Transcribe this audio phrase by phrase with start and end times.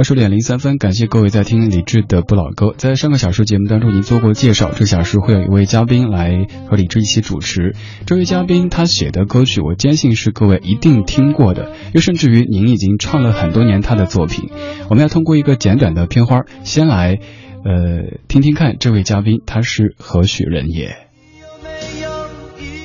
[0.00, 2.72] 二十点零三分，感谢各位在听李志的不老歌。
[2.74, 7.74] 在上个小时节目当中，您做过介绍，这小时会有一位嘉宾来和李志一起主持。
[8.06, 14.48] 这位嘉宾他写的歌曲，我坚信是各位一定听过的，又甚至于您已经唱了很多年他的作品。
[14.88, 17.18] 我们要通过一个简短的片花，先来
[17.62, 20.96] 呃听听看这位嘉宾他是何许人也。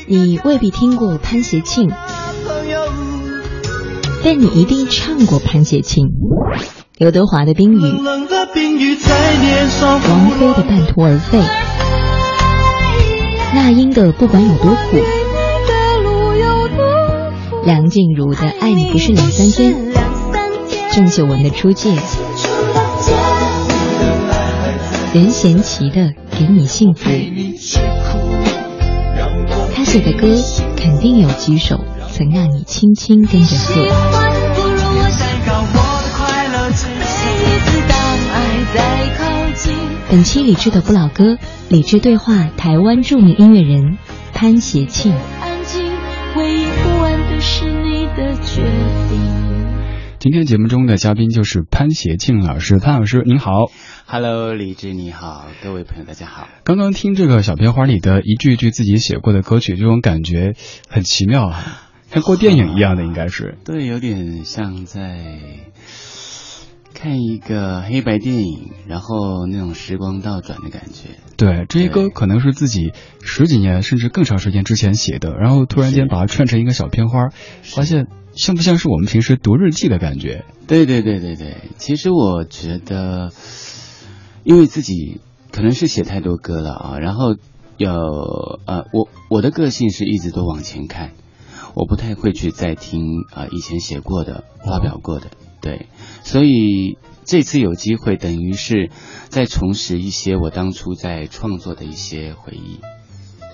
[0.10, 1.90] 你未必听过潘协庆，
[4.22, 6.10] 但你一定唱过潘协庆。
[6.98, 8.26] 刘德华的《冰雨》，王
[10.30, 11.40] 菲的《半途而废》，
[13.54, 14.98] 那英的《不管有多苦》，
[17.66, 19.74] 梁静茹的《爱你不是两三天》，
[20.96, 21.90] 郑秀文的《出界》，
[25.14, 26.02] 任贤齐的
[26.40, 27.10] 《给你幸福》。
[29.76, 30.28] 他写的歌
[30.78, 31.78] 肯定有几首
[32.14, 34.25] 曾让你轻轻跟着和。
[40.08, 43.98] 本期理智的不老歌，理智对话台湾著名音乐人
[44.34, 45.12] 潘协庆。
[45.12, 45.82] 安静，
[46.34, 48.62] 回忆不完的是你的决
[49.10, 49.20] 定
[50.20, 53.52] 今天节目中的嘉宾就是潘协庆老师，潘老师您好
[54.06, 56.48] ，Hello，李智你好，各位朋友大家好。
[56.64, 60.54] 刚刚听这个小片花里的一句一句自己写过的歌曲，这种感觉
[60.88, 63.58] 很奇妙啊，像过电影一样的，应该是。
[63.66, 65.18] 对，有点像在。
[66.96, 71.10] 看一个黑白电影，然后那种时光倒转的感觉。
[71.38, 77.30] 对，这些歌可能是自己十几年甚至更长时间之前写的，然后突然间把它串成一个小片花，
[77.62, 80.46] 发现像不像是我们平时读日记的感觉？
[80.68, 83.32] 对对对对对，其实我觉得，
[84.44, 85.20] 因为自己
[85.52, 87.36] 可能是写太多歌了啊，然后
[87.78, 87.92] 有
[88.66, 91.12] 呃，我我的个性是一直都往前看，
[91.76, 93.02] 我不太会去再听
[93.34, 95.28] 啊以前写过的、发表过的。
[95.62, 95.88] 对，
[96.26, 98.90] 所以这次有机会，等于是
[99.30, 102.80] 再重拾一些我当初在创作的一些回忆。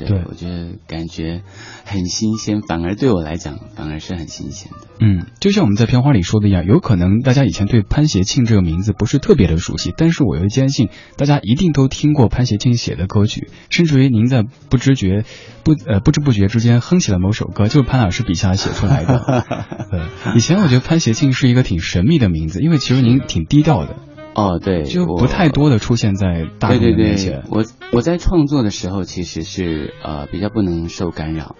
[0.07, 1.43] 对，我觉得感觉
[1.85, 4.87] 很新鲜，反而对我来讲，反而是很新鲜的。
[4.99, 15.23] 嗯，就像我们在片花里说的一样，有可能大家以前对潘协庆这个名字不是特别的熟悉，但是我又坚信大家一定都听过潘协庆写的歌曲，甚至于您在不知觉、
[15.63, 19.45] 不呃不知不觉之间哼起了某首歌，就是潘老师笔下写出来的。
[20.35, 23.97] 以前我觉得潘协庆是一个挺神秘的名字，因为其实您挺低调的。
[24.33, 27.43] 哦，对，就不太多的出现在大众面前。
[27.49, 31.57] 我我在创作的时候其实是呃比较不能受干扰，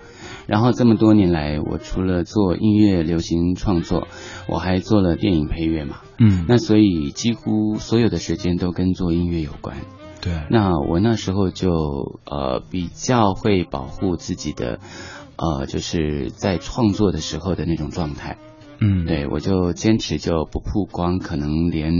[0.48, 4.08] 然后这么多年来，我除了做音乐流行创作，
[4.48, 5.98] 我还做了电影配乐嘛。
[6.18, 9.76] 嗯，那所以几乎所有的时间都跟做音乐有关。
[10.22, 11.70] 对，那我那时候就
[12.26, 14.80] 呃比较会保护自己的
[15.36, 18.38] 呃就是在创作的时候的那种状态。
[18.80, 21.92] 嗯，对我就坚持就不曝光，可能连。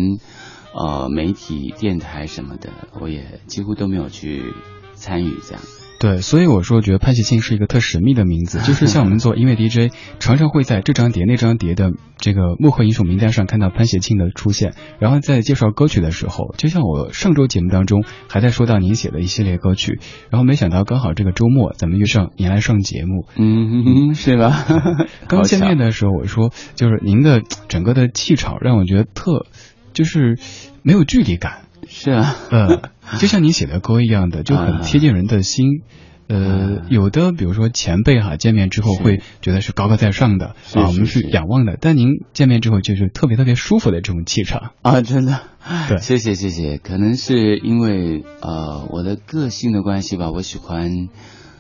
[0.74, 4.54] 呃，媒体、电台什么的，我也几乎都没有去
[4.94, 5.62] 参与这样。
[6.00, 14.74] 对，所以我说，觉得潘协庆是一个特神秘的名字， 就是像我们做音乐 DJ，常常会在这张碟、那张碟的这个幕后英雄名单上看到潘协庆的出现。
[14.98, 20.00] 然后在介绍歌曲的时候，就像我上周节目当中还在说到您写的一系列歌曲，
[20.32, 24.66] 然后没想到刚好这个周末咱们遇上您来上节目，嗯，是吧？
[25.30, 29.46] 刚见面的时候我说，就是您的整个的气场让我觉得特。
[29.94, 30.38] 就是
[30.84, 35.82] 没有距离感，是啊，呃，就像你写的歌一样的，就很贴近人的心。
[36.28, 41.20] 呃，有的比如说前辈哈，见面之后会觉得是高高在上的啊，我们是。
[41.24, 44.72] 仰望的，但您见面之后就是特别特别舒服的这种气场。
[44.82, 45.42] 啊，真的。
[45.90, 51.10] 对，谢谢谢谢，可能是因为呃我的个性的关系吧，我喜欢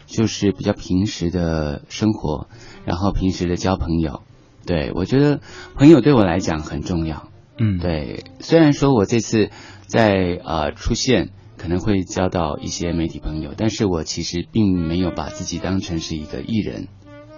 [0.05, 2.47] 就是比较平时的生活，
[2.85, 4.21] 然后平时的交朋友。
[4.65, 5.41] 对我觉得
[5.75, 7.27] 朋友对我来讲很重要。
[7.63, 9.51] 嗯，对，虽然说我这次
[9.85, 16.87] 在呃出现可能会交到一些媒体朋友，但是我其实并没有把自己当成是一个艺人，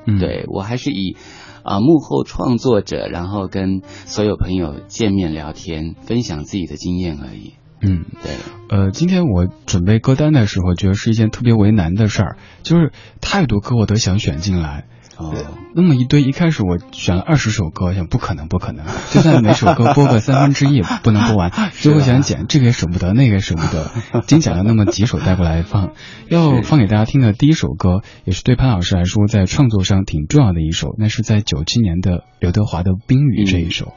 [0.07, 1.17] 嗯，对我还是以
[1.63, 7.55] 啊幕后创作者，然后跟所有朋友见面聊天，分享自己的经验而已。
[7.81, 8.31] 嗯，对，
[8.69, 14.85] 呃，今天我准备歌单的时候，觉得是一件特别为难的事儿，就是太多歌我都想选进来。
[15.15, 15.31] 哦，
[15.75, 25.91] 那么一堆，一开始我选了二十首歌，想不可能，不可能，就算每首歌播个三分之一也不能播完， 最后想剪，这个也舍不得，那个也舍不得，仅剪了那么几首带过来放。
[26.29, 33.93] 要放给大家听的第一首歌，也是对潘老师来说在创作上挺重要的一首，那是在九七年的刘德华的《冰雨》这一首。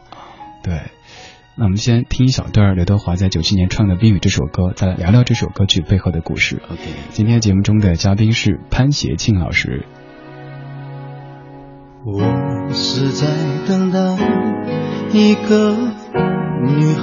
[0.62, 0.83] 对，
[1.57, 6.61] 那我们先听一小段刘德华在九七年唱的《冰雨》这首歌，再来聊聊这首歌曲背后的故事。
[6.69, 9.87] OK，今天节目中的嘉宾是潘协庆老师。
[12.08, 12.23] 我
[12.73, 13.26] 是在
[13.67, 13.99] 等待
[15.12, 15.76] 一个
[16.64, 17.03] 女孩，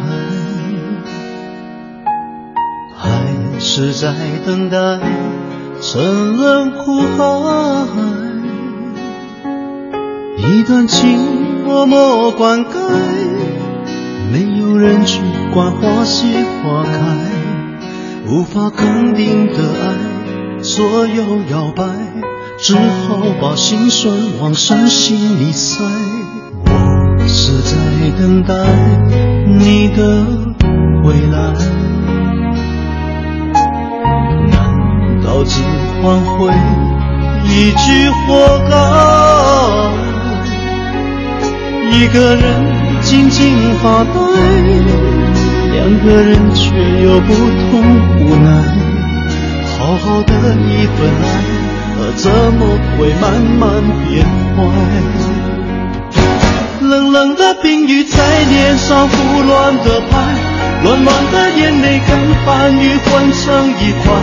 [2.95, 4.13] 还是在
[4.45, 4.77] 等待
[5.81, 7.99] 沉沦苦海？
[10.37, 11.19] 一段情
[11.65, 12.69] 默默灌溉，
[14.31, 15.21] 没有人去
[15.53, 17.17] 管花谢花开，
[18.29, 22.12] 无法肯定的爱左右摇摆。
[22.65, 25.83] 只好把心酸往深心里塞。
[26.65, 27.75] 我是在
[28.17, 28.53] 等待
[29.45, 30.25] 你的
[31.03, 31.35] 回来，
[34.49, 34.55] 难
[35.21, 35.59] 道只
[36.01, 36.53] 换回
[37.43, 38.71] 一句活该？
[41.91, 42.45] 一个人
[43.01, 44.13] 静静发呆，
[45.73, 46.63] 两个人却
[47.03, 47.83] 有不同
[48.21, 48.47] 无奈。
[49.77, 51.72] 好好的一份爱。
[52.53, 54.23] 怎么会慢慢变
[54.55, 54.61] 坏？
[56.81, 60.21] 冷冷的冰雨在脸上胡乱的拍，
[60.83, 62.15] 暖暖的眼泪跟
[62.45, 64.13] 寒雨混成一块，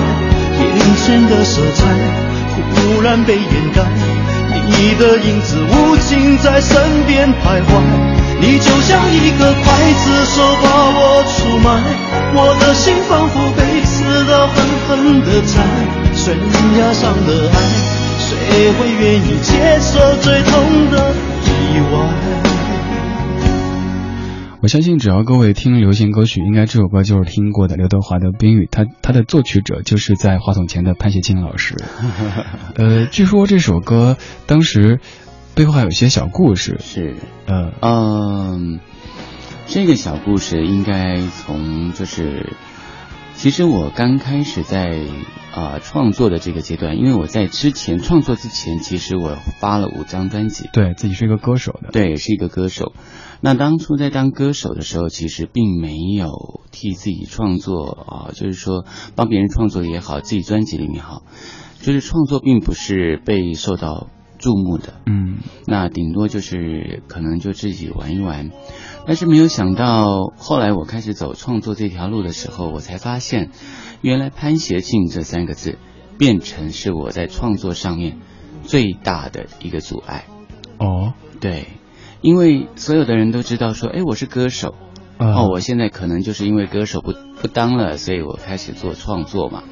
[0.61, 1.82] 眼前的色彩
[2.55, 3.82] 忽然被掩盖，
[4.69, 7.83] 你的影子无情在身边徘徊，
[8.41, 9.65] 你就像一个刽
[10.05, 11.69] 子手把我出卖，
[12.37, 14.55] 我的心仿佛被刺刀狠
[14.87, 15.61] 狠的宰。
[16.12, 17.56] 悬崖上的爱，
[18.50, 21.14] 谁会愿意接受最痛的
[21.47, 21.94] 意外？
[24.61, 31.76] 我相信，只要各位听流行歌曲，应该这首歌就是听过的刘德华的《冰雨》，他他的作曲者就是在话筒前的潘协庆老师。
[32.75, 34.17] 呃，据说这首歌
[34.47, 34.99] 当时
[35.55, 36.76] 背后还有一些小故事。
[36.81, 37.14] 是，
[37.47, 38.81] 呃，嗯，
[39.69, 42.52] 这个小故事应该从就是。
[43.41, 44.91] 其实我刚开始在
[45.55, 52.93] 啊、呃、创作的这个阶段，因为我在之前创作之前，其实我发了五张专辑，对自己是一个歌手的，对，是一个歌手。
[53.41, 58.85] 那当初在当歌手的时候，其实并没有替自己创作啊、呃，就是说
[59.17, 61.23] 帮别人创作也好，自己专辑里面也好，
[61.81, 64.09] 就是创作并不是被受到
[64.39, 68.51] 注目的，嗯，那顶多就是可能就自己玩一玩。
[69.06, 73.50] 但是没有想到，后来我开始走创作这条路的时候，我才发现，
[74.02, 75.79] 原来潘协庆这三个字，
[76.17, 78.19] 变成是我在创作上面
[78.62, 80.26] 最大的一个阻碍。
[80.79, 81.67] 哦，对，
[82.20, 84.76] 因为所有的人都知道说，哎，我是歌手，
[85.19, 89.64] 呃、哦，我现在可能就是因为歌手不不当了，所以我开始做创作嘛。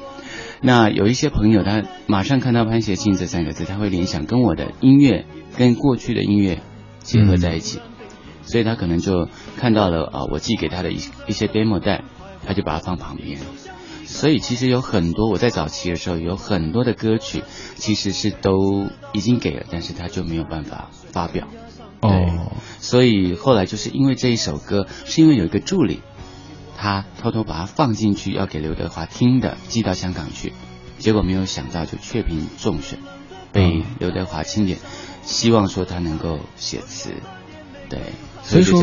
[0.61, 5.25] 那有一些朋友，他马上看到潘协庆这三个字，他会联想跟我的音乐
[5.57, 6.61] 跟过去的音乐
[6.99, 7.79] 结合在一起。
[7.79, 7.98] 嗯
[8.51, 12.03] 所以他可能就看到了啊，我寄给他的一一些 demo 带，
[12.45, 13.39] 他就把它放旁边。
[14.05, 17.43] 所以其实有很多我在早期的时候有很多的歌曲，
[17.75, 21.47] 其实是都已经给了，但是他就没有办法发表。
[22.01, 26.01] 哦，所以后来就是因为这一首歌，是因为有一个助理，
[26.75, 30.53] 他偷偷把它放进去要给刘德华听的，寄到香港去，
[30.97, 32.97] 结果没有想到就确评中选，
[33.51, 34.79] 被刘德华钦点，
[35.21, 37.11] 希望说他能够写词，
[37.89, 37.99] 对。
[38.41, 38.81] 所以说，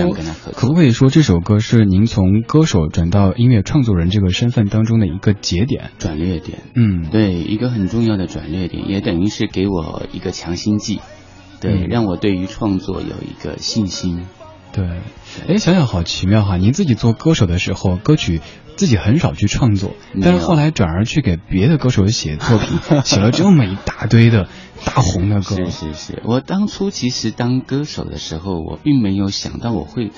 [0.53, 6.63] 可不可以说这首歌是您从歌手转到音乐创作人这个身份当中的一个节点、转捩点？
[6.75, 11.01] 嗯，对，一个很重要的转捩点，也等于是给我一个强心剂，
[11.61, 14.27] 对，嗯、让我对于创作有一个信心。
[14.77, 14.85] 对，
[15.49, 16.59] 哎，想想好奇妙哈！
[16.59, 18.43] 您自己做歌手的时候，歌曲
[18.77, 24.49] 自己很少去创作，但是后来转而去给别的歌手写作品， 写了这么一大堆的
[24.85, 25.57] 大红的歌。
[25.57, 30.11] 是是是，我当初其实当歌手的时候，我并没有想到我会，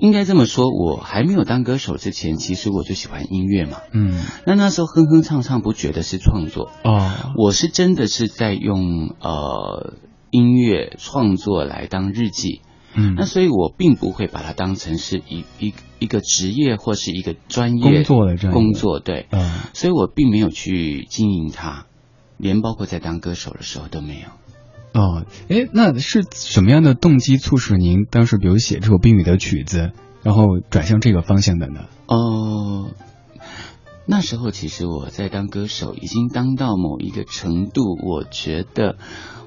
[0.00, 3.76] 应该这么说，我还没有当歌手之前，其实我就喜欢音乐嘛。
[3.92, 9.94] 嗯，那那时候哼哼唱唱不觉得是创作哦，我是真的是在用呃
[10.32, 12.62] 音乐创作来当日记。
[12.94, 21.86] 嗯，那所以我并不会把它当成是一一一个职业或是一个专业工作的这样工作，对，嗯，所以我并没有去经营它，
[22.36, 25.00] 连包括在当歌手的时候都没有。
[25.00, 29.92] 哦，哎，那是什么样的动机促使您当时比如写这首《冰雨》的曲子，
[30.24, 31.84] 然后转向这个方向的呢？
[32.08, 32.90] 哦，
[34.04, 38.96] 那时候其实我在当歌手，已经当到某一个程度，我觉得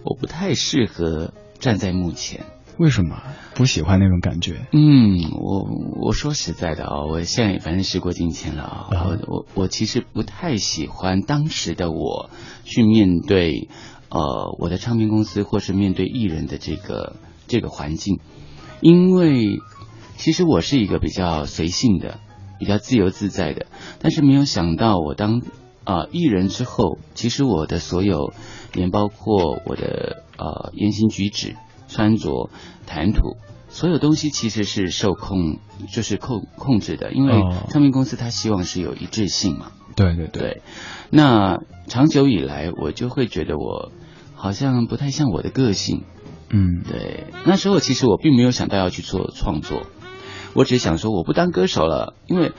[0.06, 2.46] 我不太适合站在幕前。
[2.78, 3.22] 为什么
[3.56, 4.66] 不喜欢那种感觉？
[4.72, 5.68] 嗯，我
[6.02, 12.30] 我说实在的啊，我现在反正时过境迁了啊，我我我其实不太喜欢当时的我
[12.64, 13.70] 去面对
[14.10, 17.16] 呃我的唱片公司或是面对艺人的这个
[17.48, 18.20] 这个环境，
[18.82, 19.60] 因为
[20.18, 22.20] 其实我是一个比较随性的。
[22.60, 23.66] 比较自由自在的，
[24.00, 25.42] 但是没有想到我当
[25.84, 28.32] 啊艺人之后，其实我的所有，
[28.72, 31.58] 连包括我的呃言行举止、
[31.94, 32.50] 穿着、
[32.88, 33.38] 谈吐，
[33.70, 35.60] 所有东西其实是受控，
[35.92, 37.34] 就是控控制的，因为
[37.70, 39.68] 唱片公司它希望是有一致性嘛。
[39.96, 40.64] 对对对。
[41.12, 43.92] 那长久以来，我就会觉得我
[44.34, 46.04] 好像不太像我的个性。
[46.50, 47.26] 嗯，对。
[47.46, 49.84] 那时候其实我并没有想到要去做创作。
[50.56, 52.52] 我只是想说，我不当歌手了，因为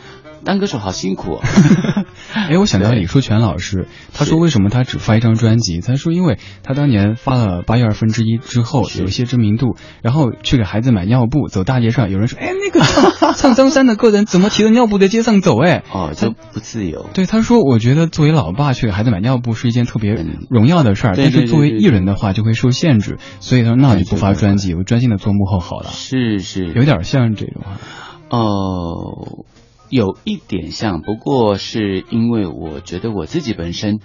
[0.44, 1.38] 当歌手好辛苦。
[2.50, 5.80] 哎，我想到李书全老师，他说为什么他只发一张专辑？
[5.80, 12.84] 他说，因为他当年发了八月二分之一之后，有一些知名度，然后去给孩子买尿布，走大街上，有人说，哎，那个
[13.38, 15.58] 唱张三的个人怎么提着尿布在街上走？
[15.62, 17.06] 哎，哦，就不自由。
[17.14, 20.16] 对，他说，我觉得作为老爸去给孩子买尿布是一件特别
[20.50, 25.90] 荣耀的事儿，但是作为艺人的话就会受限制，所以他说，那我就不发专辑，我专心的做幕后好了。
[25.92, 27.62] 是是，有点像这种。
[28.30, 29.44] 哦，
[29.94, 34.00] 有一点像，不过是因为我觉得我自己本身，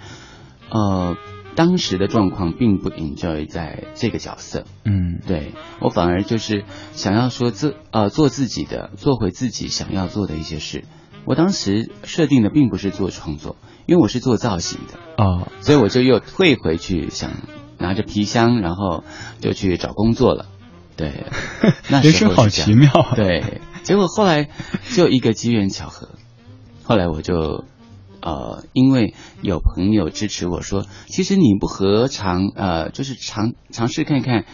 [0.70, 1.16] 呃，
[1.56, 4.66] 当时的状况并不 enjoy 在这个角色。
[4.84, 10.84] 嗯，对我反而就是想要说自呃做自己的，做回自己想要做的一些事。
[11.24, 13.56] 我当时设定的并不是做创作，
[13.86, 17.32] 因为我是做造型的啊，所以我就又退回去想
[17.78, 19.02] 拿着皮箱，然后
[19.40, 20.46] 就去找工作了。
[20.96, 21.26] 对，
[21.90, 22.92] 那 人生好奇妙。
[23.16, 23.60] 对。
[23.90, 24.48] 结果后来
[24.94, 26.10] 就一个机缘巧合，
[26.84, 27.64] 后来我就
[28.22, 34.44] 呃，因为有朋友支持我说，其实你不何尝呃，就是尝尝试看看，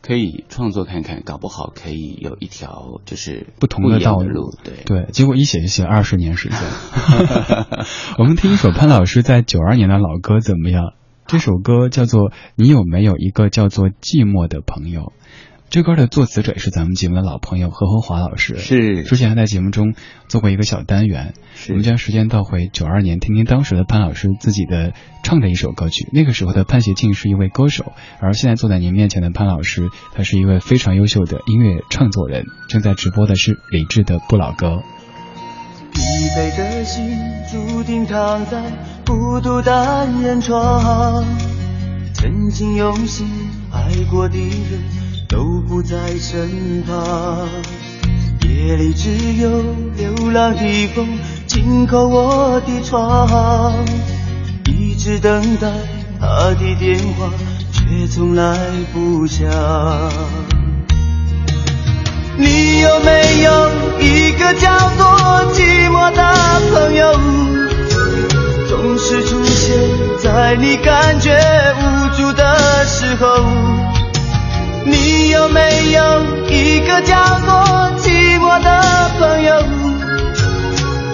[0.00, 4.54] 可以创作看看，搞不好可以有一条就是不同的道路。
[4.64, 6.58] 对对，结果一写就写二十年时间。
[8.16, 10.94] 我们听一首潘老师在九二年的老歌怎么样？
[11.26, 15.02] 这首歌叫做《你有没有一个叫做寂寞的朋友》。
[15.70, 19.94] 这歌的作词者也是咱们节目的老朋友何和华老师，是之前还在节目中
[20.26, 21.34] 做过一个小单元。
[21.68, 26.08] 我们将时间倒回九二年，听听当时的潘老师自己的唱的一首歌曲。
[26.10, 32.46] 那个时候的潘协庆是一位歌手，而现在坐在您面前的潘老师，他是一位非常优秀的音乐创作人。
[32.70, 34.82] 正在直播的是李志的不老歌。
[35.92, 37.04] 疲惫的心
[37.52, 38.72] 注定躺在
[39.04, 41.22] 孤独单人床，
[42.14, 43.28] 曾经用心
[43.70, 45.07] 爱过的人。
[45.28, 47.46] 都不在身旁，
[48.42, 49.62] 夜里只有
[49.94, 51.06] 流浪的风
[51.46, 53.74] 轻叩我的窗，
[54.66, 55.68] 一直等待
[56.18, 57.30] 他的电话，
[57.72, 58.56] 却从来
[58.94, 59.46] 不响。
[62.38, 63.70] 你有没有
[64.00, 66.34] 一个叫做寂寞的
[66.72, 67.12] 朋友，
[68.66, 69.78] 总是出现
[70.22, 71.38] 在你感觉
[71.76, 73.77] 无助的时候？
[74.84, 79.62] 你有没有一个叫做寂寞的朋友，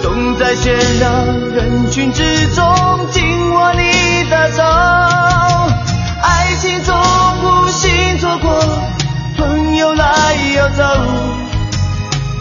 [0.01, 2.63] 总在喧闹人群之中
[3.11, 4.63] 紧握你的手？
[6.21, 8.63] 爱情总无心错过，
[9.37, 10.83] 朋友来又走，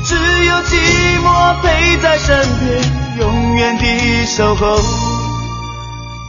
[0.04, 0.14] 只
[0.44, 2.82] 有寂寞陪在身边，
[3.18, 4.78] 永远的守候。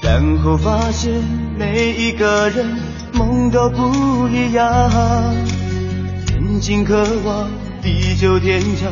[0.01, 1.11] 然后发现
[1.57, 2.94] 每一个人。
[3.15, 4.91] 梦都不一样，
[6.27, 7.50] 曾经渴望
[7.81, 8.91] 地久天长，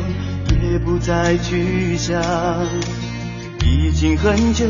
[0.62, 2.22] 也不再去想。
[3.66, 4.66] 已经很久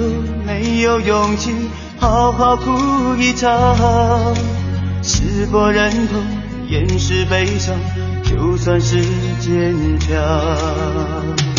[0.47, 1.51] 没有勇气
[1.99, 2.71] 好好哭
[3.19, 3.77] 一场，
[5.03, 6.23] 是否认同
[6.69, 7.75] 掩饰悲伤，
[8.23, 9.03] 就算是
[9.41, 11.54] 坚强？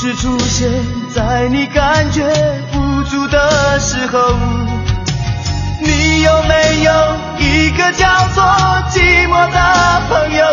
[0.00, 0.70] 是出现
[1.12, 2.22] 在你感觉
[2.72, 4.32] 无助的时候，
[5.82, 6.92] 你有没有
[7.40, 8.44] 一个叫做
[8.92, 10.46] 寂寞的朋友，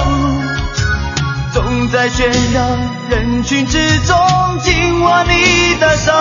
[1.53, 2.25] 总在喧
[2.55, 2.67] 嚷
[3.11, 4.17] 人群之中
[4.63, 6.11] 紧握你的手。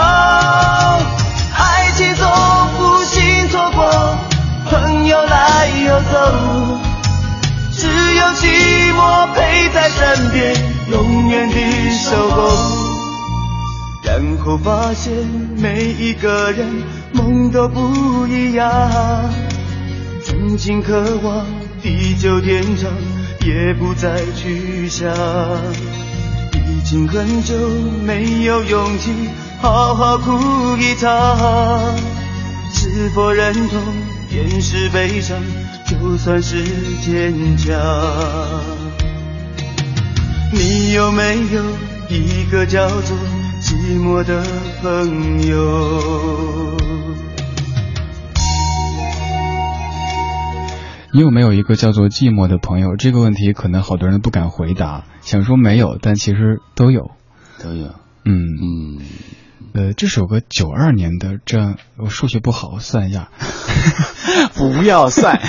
[1.56, 2.28] 爱情总
[2.76, 4.18] 不幸错过，
[4.68, 6.78] 朋友来又走，
[7.72, 10.54] 只有寂寞陪在身边，
[10.90, 12.73] 永远的守候。
[14.04, 15.12] 然后发现
[15.56, 16.68] 每一个人
[17.12, 18.70] 梦都不一样，
[20.22, 21.46] 曾经渴望
[21.82, 22.90] 地久天长，
[23.46, 25.10] 也不再去想。
[26.52, 27.54] 已经很久
[28.04, 29.10] 没有勇气
[29.60, 31.96] 好好哭一场，
[32.72, 33.80] 是否认同
[34.30, 35.38] 掩饰悲伤，
[35.86, 36.62] 就算是
[37.00, 37.74] 坚强？
[40.52, 41.64] 你有没有
[42.10, 43.16] 一个叫做？
[43.64, 44.44] 寂寞的
[44.82, 46.76] 朋友，
[51.14, 52.96] 你有没有一个叫做寂寞的朋友？
[52.98, 57.12] 这个问题可能好多人不敢回答，想说没有，但其实都有，
[57.58, 57.86] 都有。
[58.26, 59.00] 嗯嗯，
[59.72, 63.30] 呃，这首歌九二年的，这我数学不好，算一下，
[64.54, 65.40] 不要算。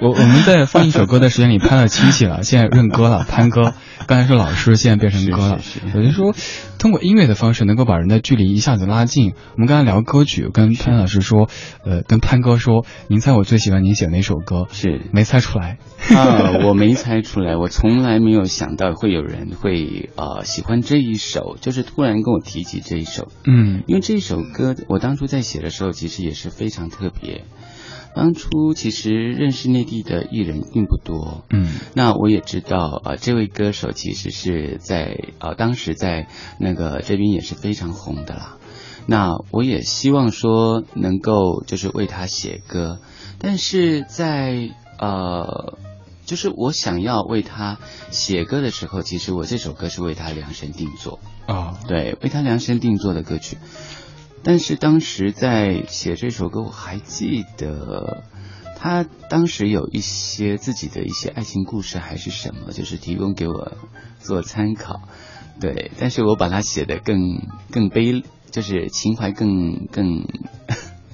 [0.00, 3.74] 我我们在放一首歌的时间里攀了亲戚了，现在认哥了， 潘哥。
[4.06, 5.60] 刚才是老师，现在变成哥了。
[5.94, 6.34] 我就说，
[6.78, 9.34] 通过音乐的方式能够把人的距离一下子拉近。
[9.52, 11.48] 我们刚才聊歌曲，跟潘老师说，
[11.84, 14.66] 呃，跟潘哥说，您猜我最喜欢您写哪首歌？
[14.72, 15.76] 是没猜出来
[16.16, 23.28] 啊， 我没猜出来，我从来没有想到会有人会呃喜欢这一首，就是突然跟我提起这一首。
[23.46, 27.44] 嗯，因为这首歌我当初在写的时候，其实也是非常特别。
[28.14, 36.26] 当初其实认识内地的艺人并不多，嗯，那我也知道啊，这位歌手其实是在啊当时在
[36.58, 38.56] 那个这边也是非常红的啦。
[39.06, 42.98] 那我也希望说能够就是为他写歌，
[43.38, 45.78] 但是在呃
[46.26, 47.78] 就是我想要为他
[48.10, 53.56] 写歌的时候，其实我这首歌是为他量身定做啊，对，为他量身定做的歌曲。
[54.42, 58.24] 但是当时在写这首歌，我还记得
[58.78, 63.72] 他当时有一些自己的一些爱情故事还是什么，就是提供给我
[64.18, 65.02] 做参考。
[65.60, 70.24] 对，但是我把它写的更更悲，就是情怀更更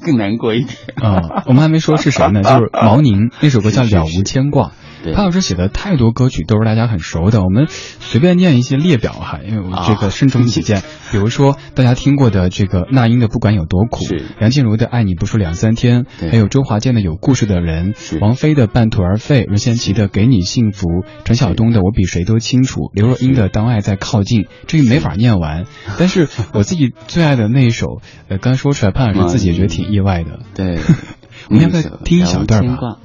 [0.01, 0.77] 更难过一点。
[0.95, 4.69] 啊，我们还没说是谁呢， 就是毛宁那首歌叫《了无牵挂》。
[5.15, 14.05] 潘老师写的太多歌曲都是大家很熟的，我们随便念一些列表哈，因为我这个慎重起见，比如说大家听过的这个那英的《不管有多苦》，
[14.39, 20.89] 梁静茹的《爱你不说两三天》，还有周华健的《有故事的人》，王菲的《半途而废》，任贤齐的《给你幸福》，
[21.25, 25.65] 陈晓东的《我比谁都清楚》，刘若英的《当爱在靠近》，这个没法念完。
[25.99, 30.41] 但是我自己最爱的那一首，呃，刚说出来，潘老师自己也觉得挺意外的。
[30.55, 30.79] 对，
[31.51, 32.99] 我们要不要听一小段吧？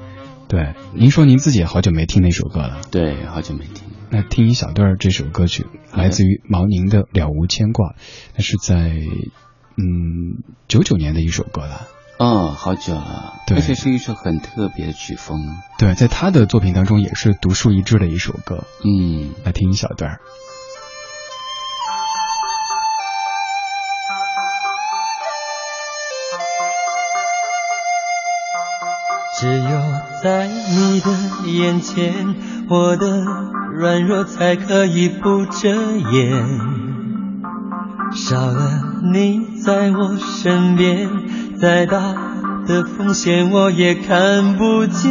[0.52, 2.82] 对，您说您自己好久没听那首歌了。
[2.92, 3.88] 对，好久没听。
[4.10, 7.92] 那听一小段这首歌曲，来自于毛宁的《了无牵挂》，
[8.36, 8.92] 那是在
[9.78, 11.88] 嗯九九年的一首歌了。
[12.20, 13.36] 哦，好久了。
[13.48, 15.40] 对，而且是一首很特别的曲风。
[15.80, 18.66] 对，在他的作品当中也是独树一帜的一首歌。
[18.84, 20.20] 嗯，来听一小段。
[29.41, 29.82] 只有
[30.21, 31.10] 在你的
[31.49, 32.36] 眼前，
[32.69, 33.25] 我的
[33.73, 35.73] 软弱才可以不遮
[36.12, 36.45] 掩。
[38.13, 41.10] 少了你在我身边，
[41.60, 42.13] 再大
[42.67, 45.10] 的风险我也看不见。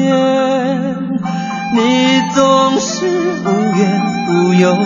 [1.74, 4.76] 你总是无怨无由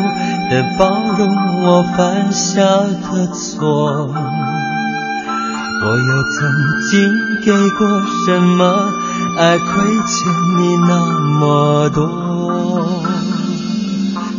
[0.48, 1.28] 的包容
[1.66, 4.09] 我犯下的错，
[5.85, 6.50] 我又曾
[6.90, 7.12] 经
[7.44, 9.04] 给过什么？
[9.37, 9.66] 爱亏
[10.07, 10.94] 欠你那
[11.40, 12.09] 么多，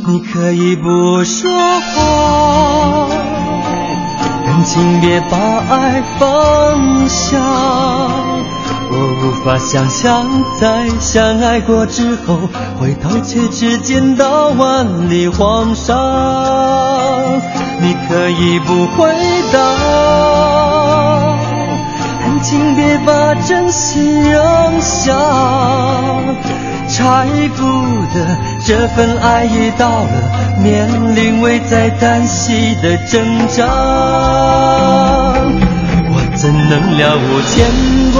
[0.07, 1.49] 你可以不说
[1.81, 3.07] 话，
[4.45, 7.37] 但请别把爱放下。
[8.87, 10.25] 我无法想象
[10.61, 12.39] 在相爱过之后，
[12.79, 15.93] 回头却只见到万里黄沙。
[17.81, 19.13] 你可以不回
[19.51, 20.34] 答。
[22.47, 25.11] 请别把真心扔下，
[26.87, 27.25] 拆
[27.57, 27.63] 不
[28.13, 28.23] 得
[28.63, 30.11] 这份爱已到了
[30.61, 33.65] 面临危在旦夕的挣扎，
[36.07, 37.65] 我怎能了无牵
[38.13, 38.19] 挂？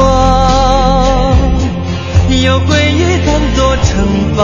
[2.27, 3.85] 有回忆当作惩
[4.35, 4.41] 罚，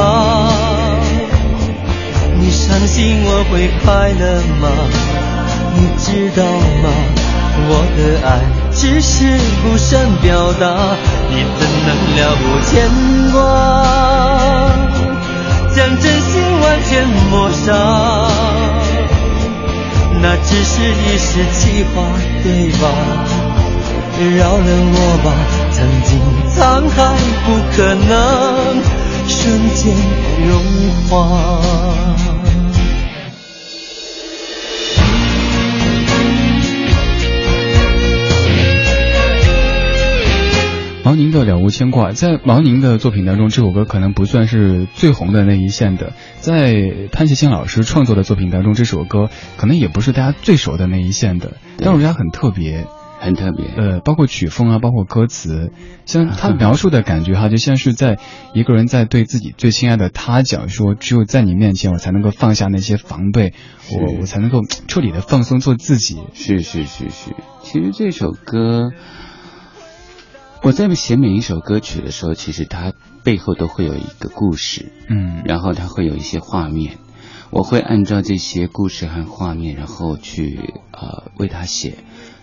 [2.39, 4.23] 你伤心我会快乐
[4.61, 4.63] 吗？
[5.73, 6.45] 你知道
[6.83, 6.85] 吗？
[7.67, 8.60] 我的爱。
[8.81, 10.65] 只是不善表达，
[11.29, 12.71] 你怎能了无牵
[13.31, 13.37] 挂？
[15.71, 17.69] 将真心完全抹杀，
[20.19, 22.01] 那只是一时气话，
[22.41, 22.83] 对吧？
[24.39, 25.29] 饶了我吧，
[25.71, 26.09] 曾经
[26.49, 26.57] 沧
[26.89, 26.97] 海
[27.45, 28.09] 不可能
[29.27, 29.93] 瞬间
[30.47, 30.49] 融
[31.07, 31.19] 化。
[41.03, 46.13] 毛宁的了无牵挂，在毛宁的作品当中，这首歌可能不算是最红的那一线的。
[46.39, 52.85] 在潘协庆老师创作的作品当中，这首歌可能也不是大家最熟的那一线的，但我觉得很特别，
[53.19, 53.65] 很特别。
[53.75, 55.71] 呃，包括曲风啊，包括歌词，
[56.05, 58.19] 像他描述的感觉哈，就像是在
[58.53, 63.53] 一个人在对自己最亲爱的他讲说，只有在你面前，我才能够放下那些防备，
[63.91, 66.19] 我我才能够彻底的放松做自己。
[66.35, 68.91] 是是是是，其实这首歌。
[70.63, 72.93] 我在写每一首歌曲的时候，其实它
[73.23, 76.99] 背后都会有一个故事，嗯，然后它会有一些画面，
[77.49, 80.59] 我会按照这些故事和画面，然后去
[80.91, 81.95] 呃为它写。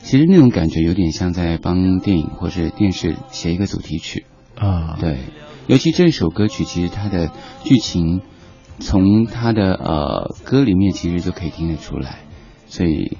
[0.02, 4.26] 其实那种感觉有点像在帮电影或者电视写一个主题曲
[4.56, 4.96] 啊。
[5.00, 5.18] 对，
[5.68, 7.30] 尤其这首歌曲，其实它的
[7.62, 8.22] 剧情
[8.80, 12.18] 从它的呃歌里面其实就可以听得出来，
[12.66, 13.16] 所以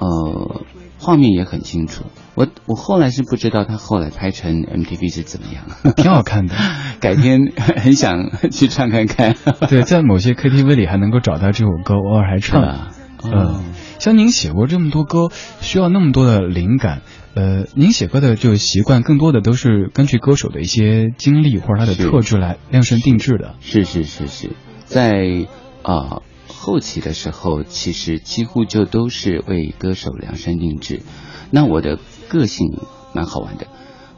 [0.00, 0.62] 呃。
[1.02, 2.04] 画面也很清楚，
[2.36, 5.64] 我我后来是不知道他后来拍成 MTV 是怎么样，
[5.96, 6.54] 挺好看的，
[7.00, 9.34] 改天很想去唱看看。
[9.68, 12.92] 对，在某些 KTV 里还能够找到这首歌，偶尔还唱。
[13.24, 13.62] 嗯，
[13.98, 15.28] 像您写过这么多歌，
[15.60, 17.02] 需要那么多的灵感，
[17.34, 23.54] 呃，您写歌的就习惯更多的都是根据歌手的一些经历或者他的特质来量身定制的。
[23.60, 24.50] 是是是是，
[24.86, 25.46] 在
[25.82, 26.22] 啊。
[26.62, 31.02] 后期的时候，其实几乎就都是为歌手量身定制。
[31.50, 31.98] 那我的
[32.28, 32.78] 个性
[33.12, 33.66] 蛮好玩的，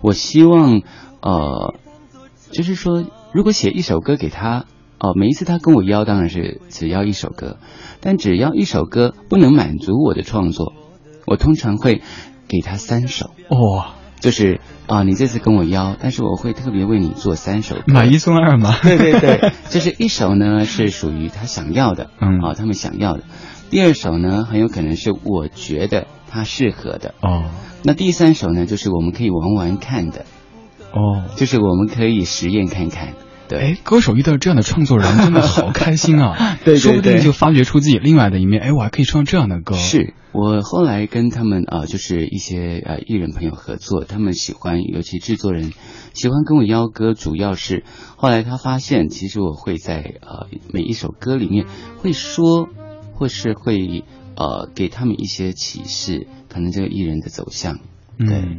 [0.02, 0.82] 我希望
[1.22, 1.74] 呃，
[2.50, 3.02] 就是说，
[3.32, 4.66] 如果写一首歌给他，
[4.98, 7.56] 哦，每一次他跟我要，当然是只要一首歌，
[8.02, 10.74] 但只要一首歌不能满足我的创作，
[11.26, 12.02] 我通常会
[12.46, 13.30] 给他三首。
[13.48, 13.94] 哇。
[14.24, 18.74] 就是啊，你这次跟我邀，但是我会特别为你做三首，买一送二嘛。
[18.82, 23.24] 对对对， 就是一首呢是属于他想要的，嗯，啊，他们想要的。
[23.68, 27.50] 第二首呢，很有可能是我觉得他适合的，哦。
[27.82, 30.24] 那第三首呢，就是我们可以玩玩看的，
[30.90, 33.08] 哦，就是我们可以实验看看。
[33.48, 36.58] 对，哎，歌手遇到这样的创作人，真的好开心啊！
[36.64, 38.62] 对，说不定就发掘出自己另外的一面。
[38.62, 39.74] 哎，我还可以唱这样的歌。
[39.76, 45.72] 是我后来跟他们啊，就是一些呃艺人朋友合作，他们喜欢，尤其制作人
[46.14, 47.84] 喜欢跟我邀歌，主要是
[48.16, 51.66] 后来他发现，其实我会在呃每一首歌里面
[51.98, 52.68] 会说，
[53.12, 54.04] 或是会
[54.36, 57.78] 呃给他们一些启示，可能这个艺人的走向，
[58.18, 58.58] 对。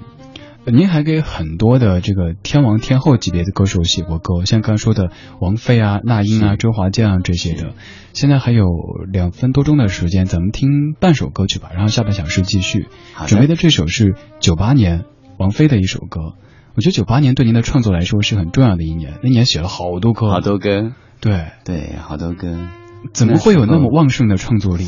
[0.72, 7.74] 您还给很多的这个天王天后级别的歌手写过歌，像刚说的王菲啊、那英啊、周华健啊这些的。
[8.14, 8.66] 现在还有
[9.12, 12.88] 两分多钟的时间，咱们听半首歌曲吧，然后下半小时继续。
[13.28, 15.06] 准备的这首是九八年
[15.38, 16.34] 王菲的一首歌。
[16.76, 20.94] 我觉得九八年对您的创作来说是很重要的一年，那年写了好多歌，好多歌。
[21.22, 22.68] 对对，好多歌。
[23.14, 24.86] 怎么会有那么旺盛的创作力？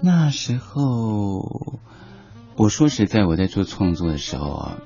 [0.00, 1.78] 那时候。
[2.56, 4.78] 我说实在，我在做创作的时候啊，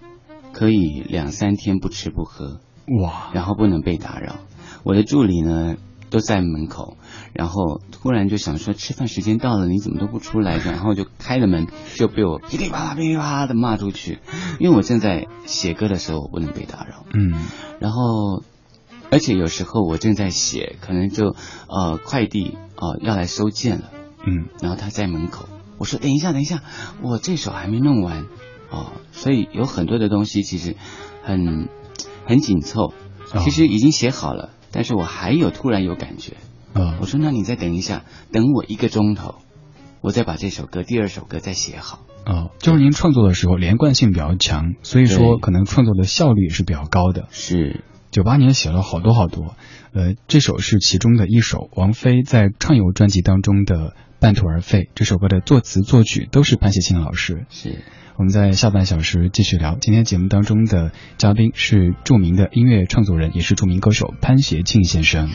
[0.52, 2.61] 可以两三天不吃不喝，
[3.02, 4.37] 哇，然后不能被打扰。
[4.85, 5.76] 我的助理呢
[6.09, 6.96] 都在门口，
[7.35, 10.57] 然后突然就想说吃饭时间到了，你怎么都不出来？
[10.57, 14.18] 然后就开了门，就被我噼里啪啦噼里啪啦的骂出去，
[14.59, 17.04] 因为我正在写歌的时候，我不能被打扰。
[17.12, 17.35] 嗯，
[17.81, 18.42] 然后
[19.11, 21.37] 而且有时候我正在写，可能就
[21.68, 23.90] 呃快递啊要来收件了，
[24.26, 25.46] 嗯，然后他在门口。
[25.79, 26.62] 我说等一下，等一下，
[27.03, 28.27] 我这首还没弄完
[28.71, 30.77] 哦，所以有很多的东西其实
[31.23, 31.69] 很
[32.27, 32.93] 很紧凑，
[33.45, 36.35] 其实已经写好了，但是我还有突然有感觉，
[36.75, 39.37] 啊，我说那你再等一下，等我一个钟头，
[40.01, 42.01] 我再把这首歌第二首歌再写好。
[42.27, 47.29] 哦，就是您创作的时候连贯性比较强，所以说可能创作的效率也是比较高的。
[47.31, 49.55] 是，九八年写了好多好多，
[49.93, 53.95] 呃，这首是其中的一首，王菲在畅游专辑当中的。
[54.20, 57.46] 半途而废这首歌的作词作曲都是潘协庆老师。
[57.50, 57.85] 是，
[58.16, 59.76] 我们在下半小时继续聊。
[59.81, 65.31] 今天节目当中的嘉宾是著名的音乐创作人，也是著名歌手潘协庆先生。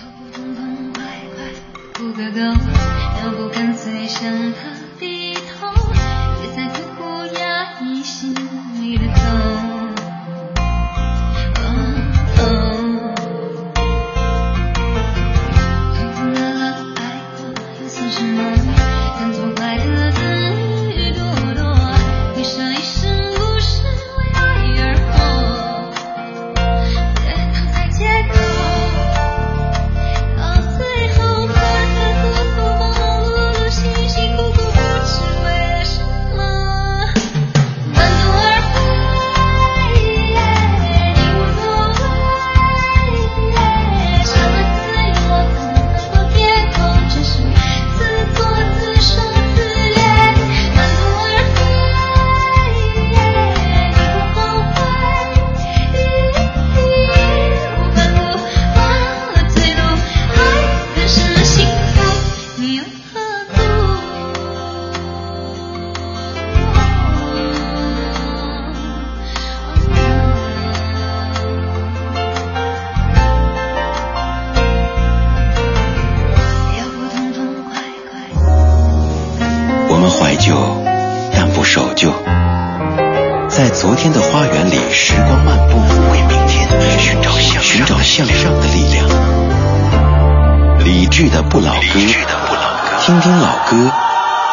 [93.74, 93.90] 歌，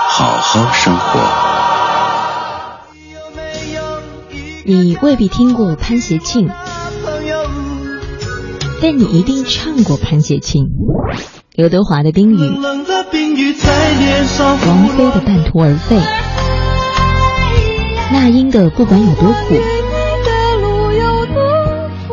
[0.09, 1.20] 好好生活。
[4.64, 6.48] 你未必听过潘协庆，
[8.80, 10.68] 但你一定唱过潘协庆。
[11.54, 12.38] 刘德华的《冰雨》，
[14.66, 15.96] 王菲的《半途而废》，
[18.11, 19.54] 那英的《不管有多苦》，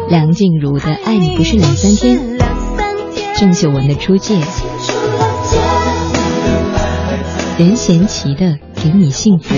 [0.10, 2.38] 梁静茹的《爱你不是两三天》，
[3.40, 4.36] 郑秀文的《出界》，
[7.58, 9.56] 任贤齐的《给你幸福》。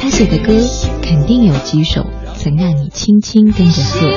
[0.00, 0.52] 他写的歌
[1.00, 4.10] 肯定有几首曾让你轻轻跟着做。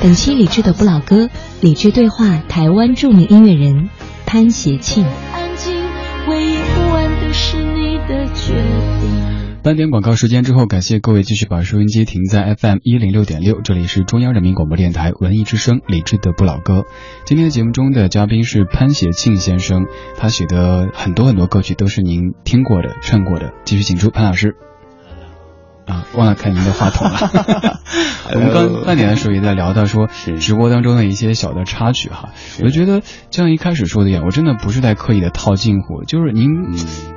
[0.00, 1.28] 本期理智的不老歌，
[1.60, 3.90] 理智对话台湾著名音乐人
[4.24, 5.04] 潘协庆。
[9.64, 16.84] 半点广告时间之后，感谢各位继续把收音机停在 FM 一零六点六，这里是中央人民广播电台文艺之声理智的不老歌。
[17.24, 19.86] 今天的节目中的嘉宾是潘协庆先生，
[20.18, 23.54] 他写的很多很多歌曲都是您听过的、唱过的。
[23.64, 24.54] 继续请出潘老师。
[25.86, 27.80] 啊，忘了开您的话筒了。
[28.34, 30.08] 我们刚半点的时候也在聊到说，
[30.40, 32.30] 直播当中的一些小的插曲哈。
[32.60, 36.48] 我就觉得，就像一开始说的一样，我真的不是在刻意的套近乎，就是您，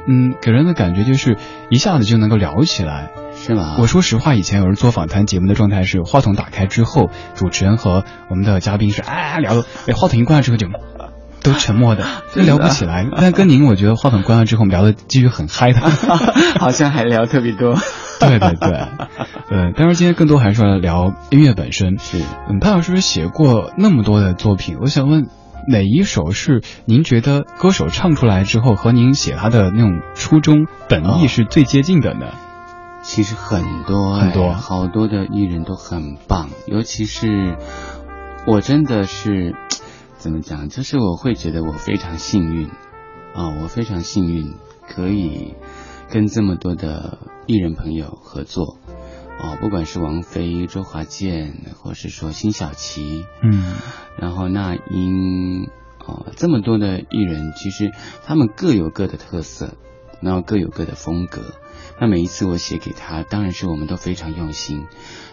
[0.08, 1.38] 嗯，给人的感觉就是
[1.70, 3.78] 一下子就能够聊起来，是吗？
[3.80, 10.68] 我说实话，以前有人做访谈节目的状态是，话筒打开之后，主持人和我们的嘉宾是哎聊，哎话筒一关了之后就。
[11.48, 12.06] 都沉默的，
[12.36, 13.08] 就聊不起来。
[13.16, 15.80] 但跟您，我觉得话筒关了之后，我们聊的继续很嗨的，
[16.60, 17.76] 好像还聊特别多。
[18.20, 21.98] 对对对，呃，当然今天更多还是要聊音乐本身。
[22.00, 25.28] 是，嗯，潘老师写过那么多的作品，我想问，
[25.70, 32.26] 哪一首是您觉得歌手唱出来之后和您写他的那种初衷本意是最接近的呢？
[33.04, 37.56] 其实很多很多，好多的艺人都很棒，尤其是
[38.48, 39.56] 我真的是。
[40.28, 40.68] 怎么讲？
[40.68, 42.68] 就是我会觉得我非常幸运
[43.34, 45.56] 啊，我非常幸运可以
[46.10, 48.78] 跟这么多的艺人朋友合作
[49.40, 53.78] 哦，不管是王菲、周华健，或是说辛晓琪，嗯，
[54.20, 55.70] 然后那英
[56.06, 57.92] 哦，这么多的艺人，其实
[58.26, 59.76] 他们各有各的特色，
[60.20, 61.42] 然后各有各的风格。
[62.02, 64.88] 那每一次我写给他，当然是我们都非常用心。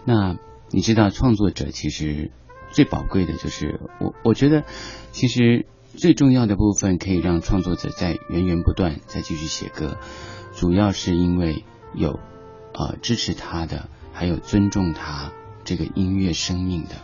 [0.05, 0.37] 那
[0.71, 2.31] 你知道，创作者其实。
[2.75, 4.65] 最宝贵的就是我，我觉得
[5.13, 5.65] 其实
[5.97, 9.97] 最重要的部分可以让创作者在源源不断再继续写歌，
[10.57, 12.19] 主要是因为有
[12.75, 15.31] 呃支持他的，还有尊重他
[15.63, 16.97] 这个音乐生命的，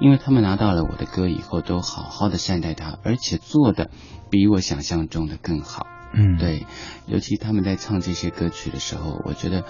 [0.00, 3.90] 因为他们拿到了我的歌以后，都好好的善待他，而且做的
[4.28, 5.86] 比我想象中的更好。
[6.12, 6.66] 嗯，对，
[7.06, 9.64] 尤其他们在唱这些歌曲的时候，我觉得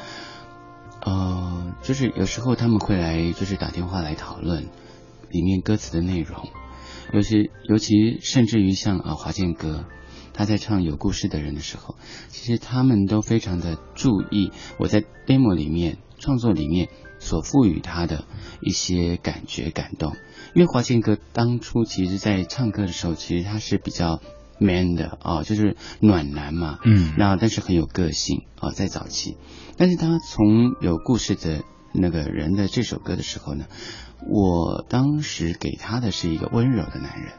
[1.03, 4.71] 呃，就是有时候他们会来，就是打电话来讨论。
[5.33, 6.49] 里面歌词的内容，
[7.13, 9.87] 尤其尤其甚至于像啊华健哥，
[10.33, 11.97] 他在唱有故事的人的时候，
[12.29, 18.25] 其实他们都非常的注意我在 demo 里面创作里面所赋予他的
[18.61, 20.15] 一些感觉感动。
[20.55, 24.21] 因为华健哥当初其实在唱歌的时候，其实他是比较
[24.59, 29.37] man 的哦，就是暖男嘛，嗯，那但是很有个性啊，在早期，
[29.77, 31.65] 但是他从有故事的
[31.95, 33.67] 那个人的这首歌的时候呢。
[34.29, 37.33] 我当时给他的是一个温柔的男人，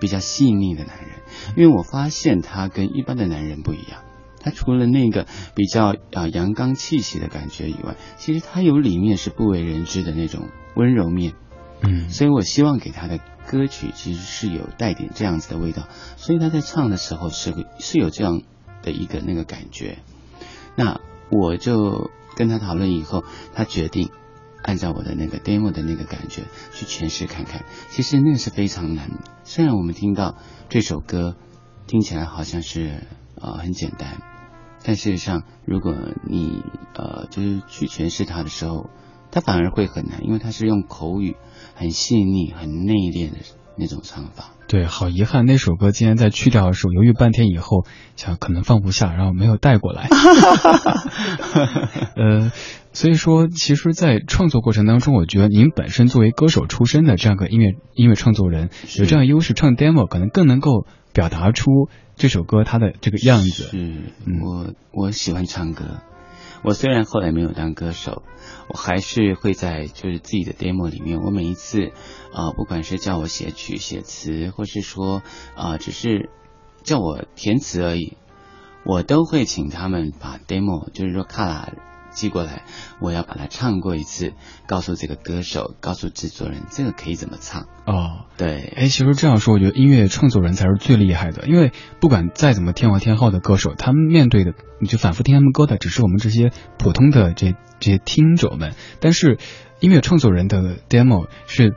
[0.00, 1.08] 比较细腻的男人，
[1.56, 4.02] 因为我发现他跟一般的男人不一样，
[4.40, 11.34] 他除了那个比较啊阳刚气息的感觉以外，其实他有里面是不为人知的那种温柔面，
[11.82, 18.42] 嗯，所以我希望给他的歌曲其实是有带点这样子的味道，所以他在唱的时候是是有这样
[18.82, 19.98] 的一个那个感觉，
[20.74, 24.10] 那我就跟他讨论以后，他决定。
[24.68, 26.42] 按照我的那个 demo 的那个感觉
[26.74, 29.08] 去诠释看看，其实那是非常难。
[29.42, 30.36] 虽然我们听到
[30.68, 31.36] 这首歌
[31.86, 33.02] 听起来好像是
[33.40, 34.20] 呃很简单，
[34.84, 36.62] 但事实上，如果你
[36.94, 38.90] 呃就是去诠释它的时候，
[39.30, 41.38] 它反而会很难，因为它是用口语
[41.74, 43.38] 很细腻、很内敛的
[43.78, 44.50] 那种唱法。
[44.66, 47.86] 对，好遗憾，那首歌今天在去掉的时候，犹豫半天以后，
[48.16, 50.08] 想可能放不下，然后没有带过来。
[52.16, 52.52] 呃。
[52.90, 61.70] 所以说，其实，在创作过程当中，我觉得您本身作为歌手出身的这样个音乐音乐创作人，有这样优势，唱 demo 可能更能够表达出
[62.16, 63.64] 这首歌它的这个样子。
[63.64, 63.94] 是，
[64.42, 66.00] 我我喜欢唱歌，
[66.64, 68.22] 我虽然后来没有当歌手，
[68.68, 71.92] 我还是会在就是自己的 demo 里面，我每一次
[72.32, 75.22] 啊、不管是叫我写曲写词，或是说
[75.54, 76.30] 啊、只是
[76.82, 78.16] 叫我填词而已，
[78.84, 81.72] 我都会请他们把 demo，就是说卡拉
[82.18, 82.64] 寄过来，
[83.00, 84.32] 我要把它唱过一次，
[84.66, 87.68] 告诉这个歌手，告诉制作人，这个可以怎么唱。
[87.86, 99.38] 哦，对，哎，其实这样说，我觉得音乐创作人才是最厉害的，因为不管再怎么天王天后的歌手，他们面对的，你就反复听他们歌的，只是我们这些普通的这这些听者们，但是
[99.78, 101.76] 音乐创作人的 demo 是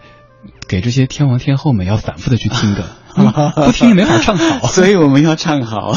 [0.68, 3.32] 给这些天王天后们要反复的去听的， 嗯
[3.68, 4.66] 不听也没法唱好。
[4.74, 5.94] 所以我们要唱好。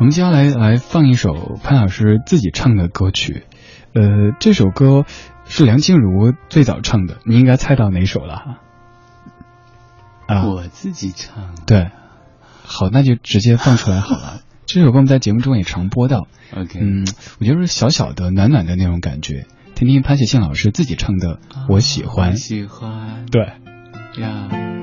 [0.00, 3.44] 我们接下来来放一首潘老师自己唱的歌曲，
[3.92, 5.04] 呃，这首歌
[5.44, 8.58] 是梁静茹最早唱的，你应该猜到哪首了哈？
[10.26, 11.54] 啊，我自己唱。
[11.66, 11.90] 对，
[12.64, 14.40] 好，那就直接放出来好了。
[14.64, 17.06] 这首歌我们在节目中也常播到，OK，嗯，
[17.38, 19.44] 我觉得是小小的、暖暖的那种感觉。
[19.74, 21.36] 听听潘写信老师自己唱的
[21.68, 23.26] 《我喜欢我》，喜欢。
[23.26, 23.42] 对，
[24.18, 24.79] 呀。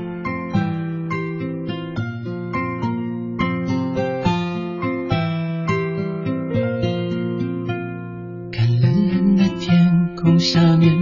[10.48, 10.96] 下面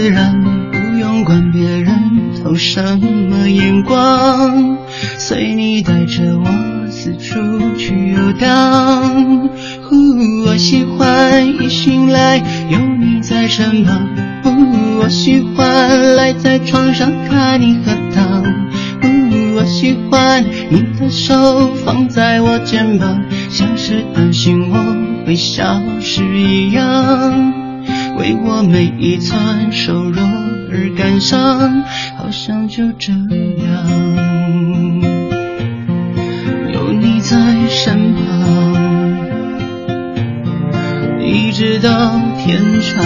[0.00, 4.78] 自然，不用管别人投什么眼光，
[5.18, 7.34] 随你带着我四处
[7.76, 9.48] 去游荡。
[9.82, 9.96] 呼，
[10.46, 12.36] 我喜欢一醒来
[12.70, 14.08] 有你在身旁。
[14.44, 18.44] 呼，我喜欢赖在床上看你喝汤。
[19.02, 27.47] 呼，我喜欢你的手放在我肩膀，像是担心我会消失一样。
[28.28, 31.82] 为我每一寸瘦弱而感伤，
[32.18, 33.24] 好像就这样
[36.74, 39.22] 有你在身旁，
[41.22, 43.02] 一直到天长。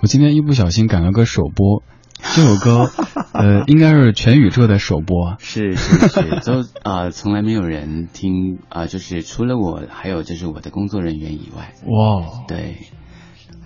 [0.00, 1.82] 我今天一不小心赶了个首播，
[2.22, 2.90] 这首歌，
[3.32, 5.36] 呃，应该是全宇宙的首播。
[5.38, 12.76] 是是是，都 啊、从来没有人听啊、就是除了我，还有就是我的工作人员以外，哇，对，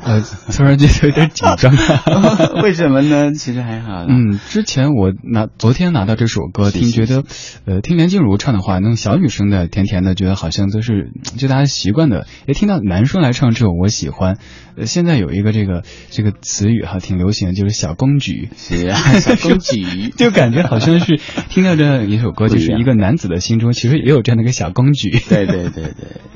[0.05, 0.21] 呃，
[0.53, 1.73] 突然觉得有点紧张。
[2.63, 3.33] 为什么呢？
[3.33, 7.25] 其实还好，嗯，之前我拿昨天拿到这首歌听，觉得，
[7.65, 12.27] 呃，听梁静茹唱的话，那种小女生的甜甜的，觉得好像都是就大家习惯的。
[12.47, 14.37] 也听到男生来唱这首我喜欢，
[14.77, 18.51] 呃，现在有一个这个这个词语哈，挺流行的，就是小公举。
[18.57, 25.11] 是啊，小公举 就感觉好像是听到这样一首歌， 就是一个男子的心中其实也有这样的一个小公举。
[25.29, 25.95] 对对对对，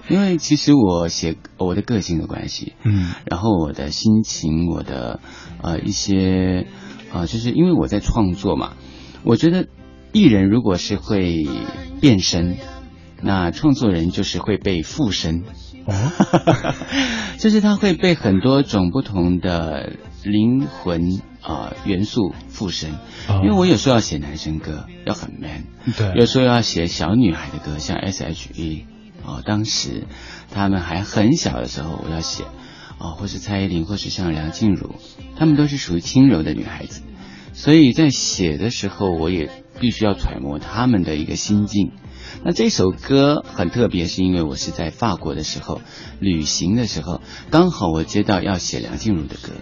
[0.08, 5.20] 因为其实我写我的个性的关系，嗯然后我的心情，我的
[5.62, 6.66] 呃一些
[7.12, 8.74] 啊、就是因为我在创作嘛，
[9.24, 9.66] 我觉得
[10.12, 11.46] 艺人如果是会
[12.00, 12.56] 变身，
[13.22, 15.42] 那创作人就是会被附身，
[15.86, 15.94] 哦，
[17.38, 19.92] 就是他会被很多种不同的
[20.22, 22.90] 灵魂啊、元素附身。
[23.28, 25.64] 哦因为我有时候要写男生歌，要很 man，
[25.96, 26.12] 对。
[26.14, 28.84] 有时候要写小女孩的歌，像 S.H.E
[29.24, 30.06] 哦，当时
[30.52, 32.44] 他们还很小的时候，我要写
[32.98, 34.96] 哦，或是蔡依林，或是像梁静茹，
[35.36, 37.02] 她们都是属于轻柔的女孩子，
[37.52, 41.92] 所以在写的时候，我也必须要揣摩她们的一个心境。
[42.44, 45.80] 那这首歌很特别，是因为我是在法国的时候
[46.20, 47.20] 旅行的时候，
[47.50, 49.52] 刚好我接到要写梁静茹的歌，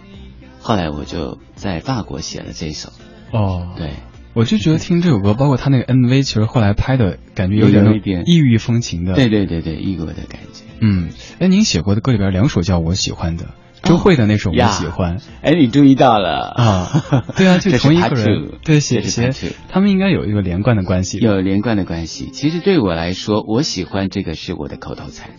[0.61, 2.91] 后来我就在法国写了这首。
[3.33, 3.93] 哦，对，
[4.37, 9.15] 我就觉得听这首歌，包括他那个 MV，其实后来拍的感觉有点异域风情的。
[9.15, 10.65] 对对对对，异国的感觉。
[10.79, 11.09] 嗯，
[11.39, 19.33] 哎，您写过的歌里边两首叫我喜欢的，周慧的那首我呀喜欢哎，你注意到了啊， 对啊，就是同一个人对，写写
[19.71, 21.17] 他们应该有一个连贯的关系。
[21.17, 22.29] 有连贯的关系。
[22.31, 25.31] 其实对我来说，我喜欢这个是我的口头禅。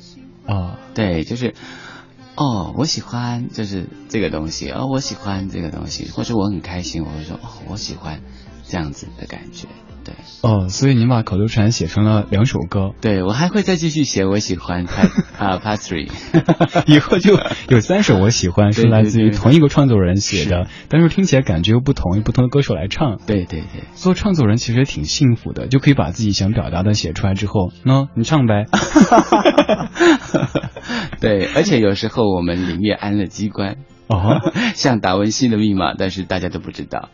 [0.48, 1.54] 啊，对，就是
[2.36, 8.22] 哦，我喜欢就是这个东西，哦，我喜欢这个东西，或者我很开心，我会说哦，我喜欢
[8.68, 9.68] 这样子的感觉。
[10.04, 12.94] 对，哦，所以您把口头禅写成了两首歌。
[13.02, 14.24] 对，我还会再继续写。
[14.24, 16.10] 我喜欢 Part 啊 Part Three，
[16.88, 17.38] 以后就
[17.68, 23.18] 有三首我喜欢，是来自于同一个创作人写的，但是听起来感觉又不同，由不同的歌手来唱。
[23.28, 28.64] 对对对，做创作人其实也挺幸福的，就可以把自己想表达的写出来之后，喏，你唱呗。
[31.20, 33.76] 对，而且有时候我们里面安了机关，
[34.08, 34.40] 哦，
[34.74, 37.10] 像达文西的密码，但是大家都不知道。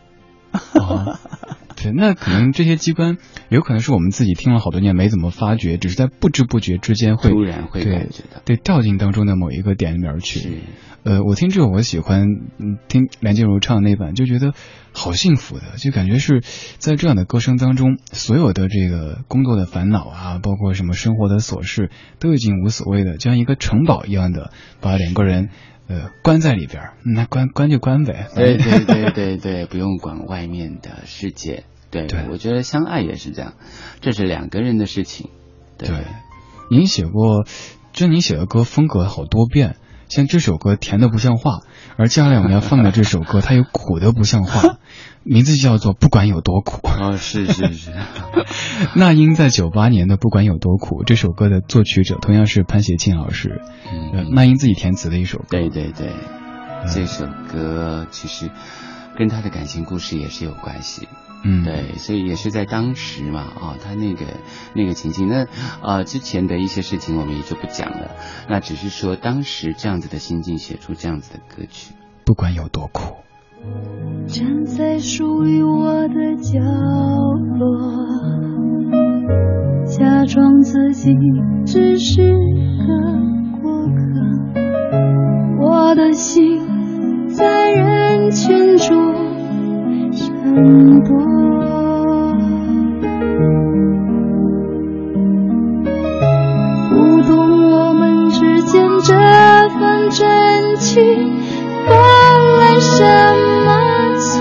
[0.54, 1.18] 啊，
[1.76, 3.18] 对，那可能这些机关
[3.54, 10.40] 有可能是我们自己听了好多年没怎么发觉，只是在不知不觉之间会突然会感觉到，对，掉进当中的某一个点里面去。
[10.40, 10.58] 是，
[11.04, 12.26] 呃，我听这首我喜欢，
[12.58, 14.52] 嗯，听梁静茹唱那版就觉得
[14.92, 16.42] 好幸福的，就感觉是
[16.78, 24.50] 在这样的歌声当中，所有的这个工作的烦恼啊，包括什么生活的琐事，都已经无所谓的，像一个城堡一样的
[24.80, 25.50] 把两个人。
[25.86, 28.28] 呃，关在里边那关关就关呗。
[28.34, 31.64] 对对对对对，不用管外面的世界。
[32.02, 33.54] 对，我觉得相爱也是这样，
[34.00, 35.30] 这是两个人的事情。
[35.78, 35.88] 对，
[36.70, 37.46] 您写过，
[37.92, 39.76] 就您写的歌风格好多变，
[40.08, 41.60] 像这首歌甜的不像话，
[41.96, 44.78] 而接下来我们要放的这首歌， 它又苦的不像话。
[45.26, 47.92] 名字叫做不管有多苦哦，是是是。
[48.94, 55.44] 那英在九八年的不管有多苦这首歌的作曲者同样是潘协庆老师，嗯，那英自己填词的一首歌。
[55.48, 56.12] 对对对，
[56.92, 58.50] 这首歌其实
[59.16, 61.08] 跟他的感情故事也是有关系，
[61.44, 64.24] 嗯，对，所以也是在当时嘛，啊，他那个
[64.74, 65.46] 那个情境，那
[65.82, 68.12] 啊之前的一些事情我们也就不讲了，
[68.48, 71.92] 那只是说当时这样子的心境写出这样子的歌曲，
[72.24, 73.16] 不管有多苦。
[74.26, 76.60] 站在属于我的角
[77.58, 77.78] 落，
[79.86, 81.12] 假装自己
[81.66, 84.00] 只是个过客。
[85.60, 89.33] 我的心在人群中
[90.44, 91.16] 很多，
[96.90, 97.32] 不懂
[97.72, 99.14] 我们之间这
[99.78, 101.32] 份真情。
[101.86, 101.96] 换
[102.58, 103.02] 来什
[103.64, 103.68] 么
[104.18, 104.32] 错？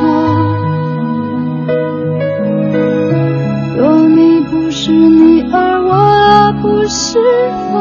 [3.77, 7.75] 若你不是你，而我不是我，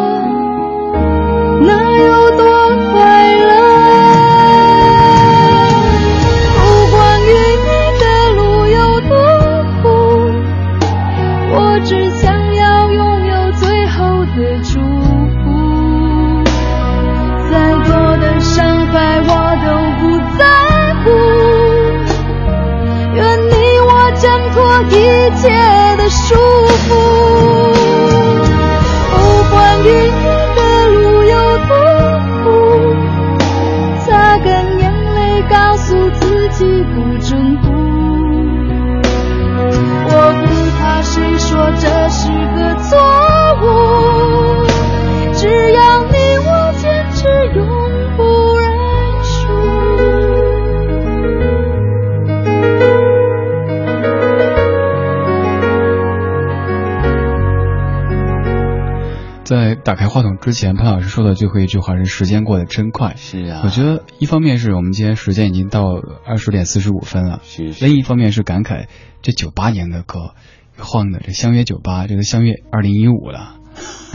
[60.42, 63.14] 之前，潘老师说的最后一句话是“时间过得真快”。
[63.16, 65.84] 是啊，我觉得一方面是我们今天时间已经到
[66.26, 68.88] 二十点四十五分了，是；另一方面是感慨
[69.22, 70.34] 这九八年的歌，
[70.76, 73.54] 晃的这相约九八，这个相约二零一五了，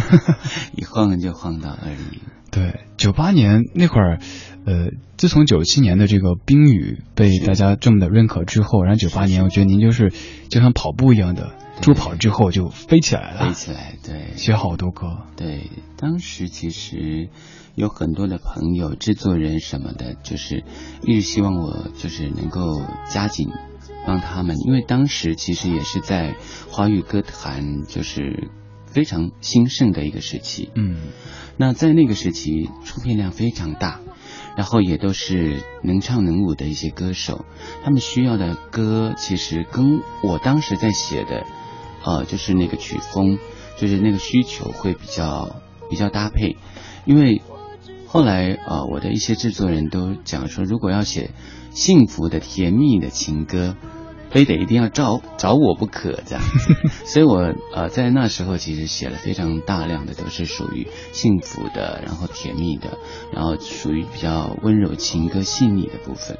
[0.76, 2.30] 一晃就晃到二零一五。
[2.52, 4.20] 对，九八年那会儿，
[4.66, 10.12] 呃，自从九七年的这个冰雨被大家这么的认可之后，然后九八年，我觉得您就是
[10.50, 11.52] 就像跑步一样的。
[11.82, 15.20] 助跑之后就飞起来了，飞起来，对，写好多歌。
[15.36, 17.30] 对，当时其实
[17.76, 20.64] 有很多的朋友、制作人什么的，就是
[21.04, 23.48] 一直希望我就是能够加紧
[24.06, 26.36] 帮他们，因为当时其实也是在
[26.70, 28.50] 华语歌坛就是
[28.88, 30.72] 非常兴盛的一个时期。
[30.76, 30.98] 嗯，
[31.58, 34.02] 那在那个时期出片量非常大，
[34.58, 37.46] 然后也都是能唱能舞的一些歌手，
[37.84, 41.46] 他们需要的歌其实跟我当时在写的。
[42.04, 43.38] 呃，就是那个曲风，
[43.78, 45.56] 就是那个需求会比较
[45.90, 46.58] 比较搭配，
[47.06, 47.42] 因为
[48.06, 51.32] 后来呃，我的一些制作人都讲说，如果要写
[51.72, 53.76] 幸福的甜蜜的情歌，
[54.30, 56.74] 非得一定要找找我不可这样子，
[57.06, 62.98] 所以我呃在那时候其实写了非常大量的都是属于幸福的，然后甜蜜的，
[63.34, 66.38] 然后属于比较温柔情歌细腻的部分。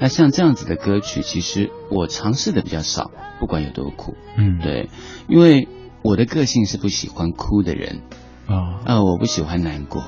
[0.00, 3.10] 那像这样子的歌曲，其实我尝试的比较少，
[3.40, 4.88] 不管有多苦，嗯，对，
[5.28, 5.68] 因为
[6.02, 8.02] 我的个性是不喜欢哭的人，
[8.46, 10.04] 啊，啊，我不喜欢难过，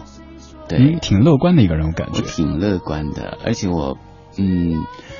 [0.69, 2.21] 对，你挺乐观的一个人，我感觉。
[2.21, 3.99] 我挺乐观的，而且我，
[4.39, 4.85] 嗯，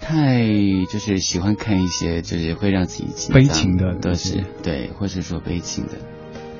[0.00, 0.48] 太
[0.90, 5.92] 就是喜欢看一些就是会让自己悲情的都是对，或者说悲情的，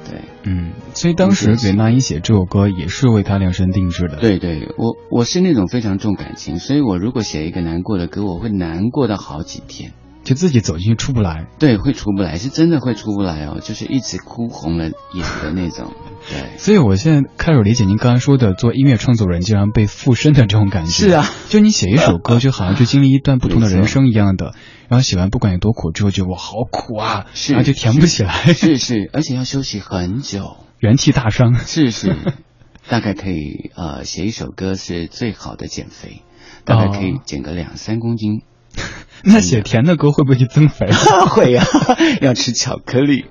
[0.08, 4.16] 对，嗯，所以当时给那英写这首歌也是为他量身定制的。
[4.16, 9.92] 对，对我我是那种非常重感情，所以我如果写一个难过的歌，我会难过到好几天。
[10.22, 15.92] 就自己走进去出不来，对，会出不来，是真的会出不来哦，就是一直哭红了眼的那种，
[16.28, 16.58] 对。
[16.58, 20.90] 所以我现在开始理解您刚才说的，做音乐创作人竟然被附身的这种感觉。
[20.90, 24.54] 是啊，就你写一首歌，就好像去经历一段不同的人生一样的，
[24.88, 28.32] 然后写完不管有多苦之后，就我好苦啊，是，然后就填不起来。
[28.52, 31.54] 是是，而且要休息很久，元气大伤。
[31.54, 32.14] 是是，
[32.88, 36.22] 大概可以呃写一首歌是最好的减肥，
[36.64, 38.42] 大概可以减个两三公斤。
[39.24, 40.86] 那写甜的歌会不会去增肥？
[41.30, 41.62] 会呀，
[42.22, 43.26] 要吃巧克力。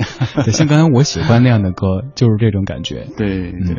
[0.46, 3.08] 对，像刚才我喜欢那样的歌，就是这种感觉。
[3.18, 3.78] 对对。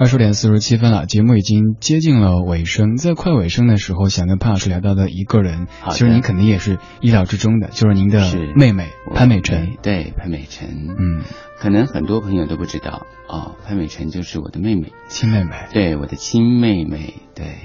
[0.00, 8.20] 二十点四十七分了，节目已经接近了尾声，在快尾声的时候，想跟潘老师聊到的一个人，其实您肯定也是意料之中的，就是您的
[8.54, 9.76] 妹妹潘美辰。
[9.82, 10.68] 对，潘美辰。
[10.68, 11.24] 嗯，
[11.58, 15.50] 可能很多朋友都不知道哦，潘美辰就是我的妹妹，亲妹妹。
[15.72, 17.14] 对，我的亲妹妹。
[17.34, 17.56] 对，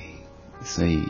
[0.62, 1.04] 所以。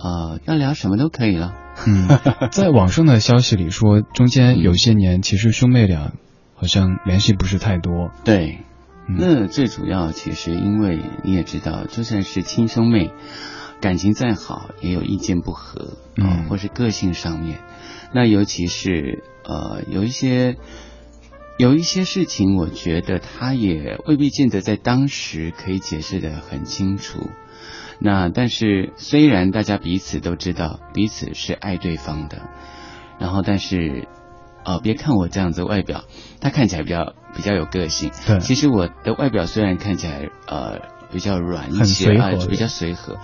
[0.00, 1.54] 呃，要聊什么都可以了。
[1.86, 2.08] 嗯，
[2.52, 6.12] 在网上的消息里说，中间有些年其实兄妹俩
[6.54, 8.12] 好像联系不是太多。
[8.24, 8.60] 对，
[9.08, 13.10] 那最主要其实因为你也知道，就算是亲兄妹，
[13.80, 17.58] 感情再好也有意见不合，嗯，或是个性上面。
[18.12, 20.56] 那尤其是呃，有一些
[21.58, 27.30] 有一些事情，我觉得他也未必见得在当时可以解释的很清楚。
[28.00, 32.42] 那但是虽然大家彼此都知道彼此是爱对方的，
[33.18, 34.06] 然后但是，
[34.64, 36.04] 哦，别看我这样子外表，
[36.40, 38.10] 他看起来比较比较有个性。
[38.26, 40.96] 对，其实我的外表虽然看起来呃。
[41.10, 43.16] 比较软一些啊，比较随和，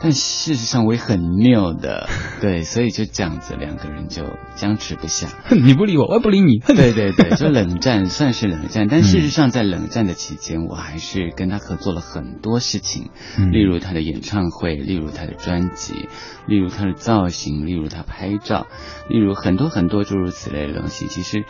[0.00, 2.08] 但事实上我也很拗的，
[2.40, 4.24] 对，所以就这样子，两个人就
[4.54, 5.28] 僵持不下。
[5.50, 6.58] 你不理我，我也不理你。
[6.74, 8.86] 对对对，就冷战，算是冷战。
[8.88, 13.10] 但事实上，在冷战的期间，我还是跟他合作了很多事情，
[13.52, 16.08] 例如他的演唱会，例如他的专辑，
[16.46, 18.66] 例如他的造型，例如他拍照，
[19.08, 21.06] 例如很多很多诸如此类的东西。
[21.08, 21.44] 其实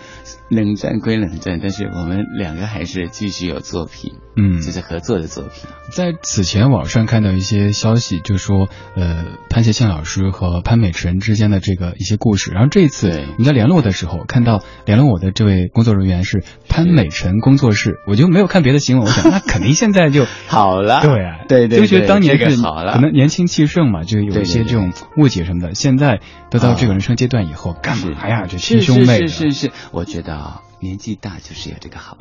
[0.48, 5.70] 冷战归冷战，但是我们两个还是继续有作品，嗯，就是合作的作品。
[5.92, 12.50] 在此前，网上看到一些消息，就说，呃，潘协庆老师和潘美辰之间的这个一些故事。
[12.50, 21.00] 然后这一次你在联络的时候，看到联络我的这位工作人员是潘美辰工作室，我就没有看别的新闻，我想那肯定现在就 好了。
[21.02, 25.74] 对啊，对对，就觉得当年是好了，可能年轻气盛嘛，就有一些这种误解什么的。
[25.74, 26.20] 现在
[26.50, 28.46] 得到这个人生阶段以后，干嘛呀？
[28.48, 29.26] 这亲兄妹。
[29.26, 30.62] 是是是，我觉得啊。
[30.82, 32.16] 年纪大就是有这个好，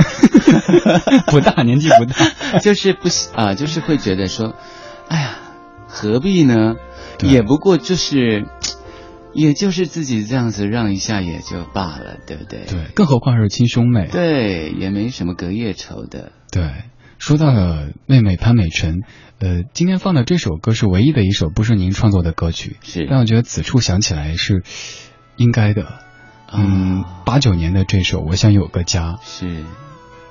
[1.32, 4.54] 不大年纪不大， 就是不啊，就是会觉得说，
[5.08, 5.38] 哎呀，
[5.90, 6.76] 何必呢？
[7.22, 8.46] 也不过就是，
[9.34, 12.66] 也就是自己这样子让一下也就罢了，对不对？
[12.66, 16.32] 对，更何况是亲兄妹，对，也没什么隔夜仇的。
[16.52, 16.72] 对，
[17.18, 19.02] 说到了妹妹潘美辰，
[19.40, 24.64] 呃，今天放的这首歌是唯一的一首不是您创作的歌曲，是，但我觉得此处想起来是
[25.36, 25.86] 应该的。
[26.52, 29.64] 嗯，八九年的这首《我想有个家》是，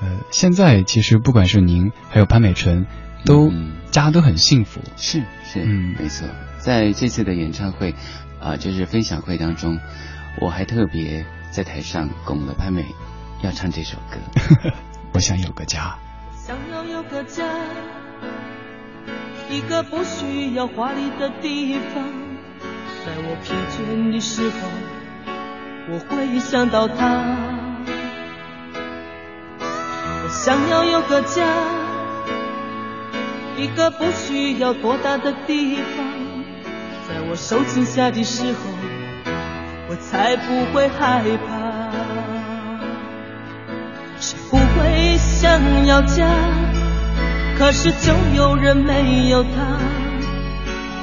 [0.01, 2.87] 呃，现在其实不管是您还有潘美辰，
[3.25, 3.53] 都
[3.91, 4.81] 家都很幸福。
[4.97, 6.29] 是是，嗯，没错。
[6.59, 7.95] 在这次的演唱会
[8.41, 9.79] 啊，就是分享会当中，
[10.41, 12.85] 我还特别在台上拱了潘美，
[13.43, 14.19] 要唱这首歌。
[15.15, 15.97] 我想有个家。
[16.35, 17.45] 想要有个家，
[19.51, 22.05] 一个不需要华丽的地方，
[23.05, 24.69] 在我疲倦的时候。
[25.91, 27.25] 我会想到他，
[30.23, 31.47] 我想要有个家，
[33.59, 36.07] 一个不需要多大的地方，
[37.09, 38.61] 在我受惊吓的时候，
[39.89, 41.91] 我才不会害怕。
[44.21, 46.29] 谁不会想要家？
[47.59, 49.49] 可是就有人没有他，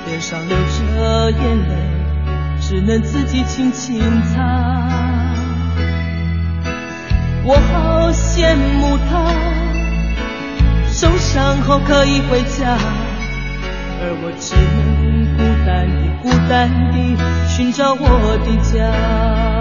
[0.05, 1.75] 脸上流着眼泪。
[2.61, 4.41] 只能自己轻轻擦。
[7.43, 9.29] 我好羡慕他，
[10.95, 12.77] 受伤后可以回家，
[13.99, 17.17] 而我只能孤单地、孤单地
[17.49, 19.54] 寻找我的家。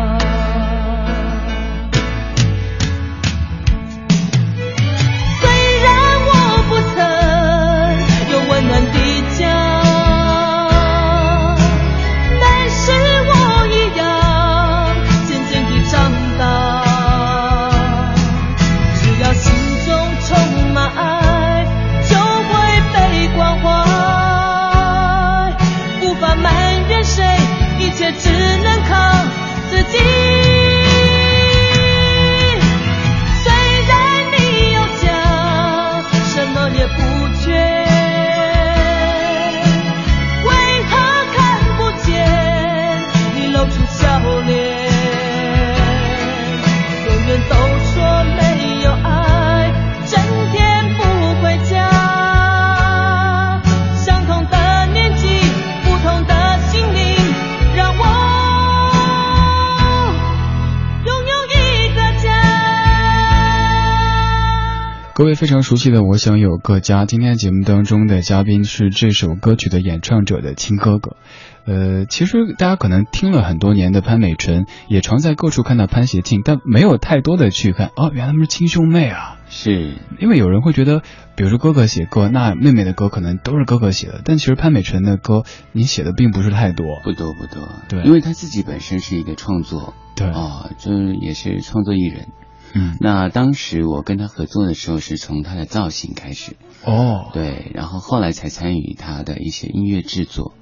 [65.34, 71.16] 位非常熟悉的《我想有个家》，今天节目当中的嘉宾是这首歌曲的演唱者的亲哥哥。
[71.64, 77.90] 呃，其实大家可能听了很多年的潘美辰，也常在各处看到潘协庆，但没有太多的去看。
[77.96, 79.36] 哦，原来他们是亲兄妹啊！
[79.48, 81.02] 是因为有人会觉得，
[81.34, 87.68] 比如说哥哥写歌，那妹妹的歌可能都是哥哥写的，但其实潘美辰的歌你写的并不是太多，不多不多。
[87.88, 92.28] 对，因为他自己本身是一个创作，对啊，就是也是创作艺人。
[92.74, 96.56] 嗯，那当时我跟他合作的时候，是从他的造型开始。
[96.84, 100.52] 哦，对，然后后来才参与他的一些音乐制作。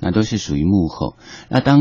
[0.00, 1.16] 那都是属于幕后。
[1.48, 1.80] 那当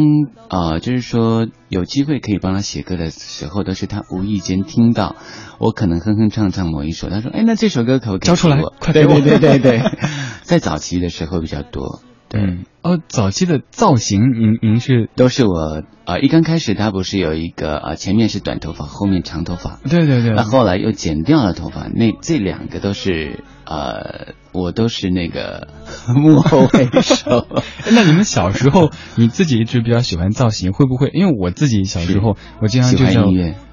[0.50, 5.16] 呃，就是说有机会可以帮他写歌的时候，都是他无意间听到
[5.60, 8.60] 我可能哼哼唱唱某一首，他说：“哎，那这首歌可不可以交出来？
[8.80, 9.84] 快对对对对对，
[10.42, 12.02] 在早期的时候比较多。
[12.28, 12.42] 对
[12.82, 19.80] 哦，早期的造型，您您是都是我啊，一刚开始他不是有一个啊，前面是短头发，后面长头发。
[19.90, 20.32] 对对对。
[20.34, 24.36] 那后来又剪掉了头发，那这两个都是呃。
[24.54, 25.68] 我都是那个
[26.16, 27.46] 幕后黑手。
[27.94, 31.12] 那你们小时候，你自己一直比较喜欢造型，会不会？
[31.14, 33.26] 因为我自己小时候，我经常就叫，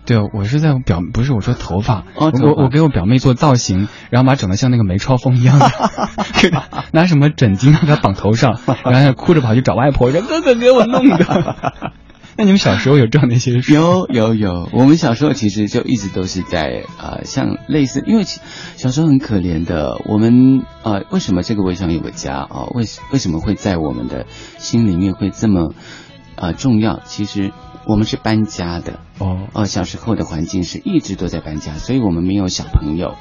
[0.04, 2.30] 对，我是在表，不是我说头发，我
[2.64, 5.70] 我给我表妹做造型，然后把整的像那个梅超风一样的，
[6.92, 11.92] 拿什么枕巾给她绑头上， 然后哭着跑去找外婆，说哥哥给我弄的。
[12.36, 13.72] 那你们小时候有这样的一些事？
[13.72, 22.66] 有有有，我们小时候其实就一直都是在啊，像类似，因为小时候很可怜的，我们啊，为什么这个我想有个家啊？
[22.74, 24.26] 为为什么会在我们的
[24.58, 25.74] 心里面会这么
[26.34, 26.98] 啊重要？
[27.04, 27.52] 其实
[27.86, 33.14] 我们是搬家的哦哦，小时候的环境是一直都在搬家，所以我们没有小朋友，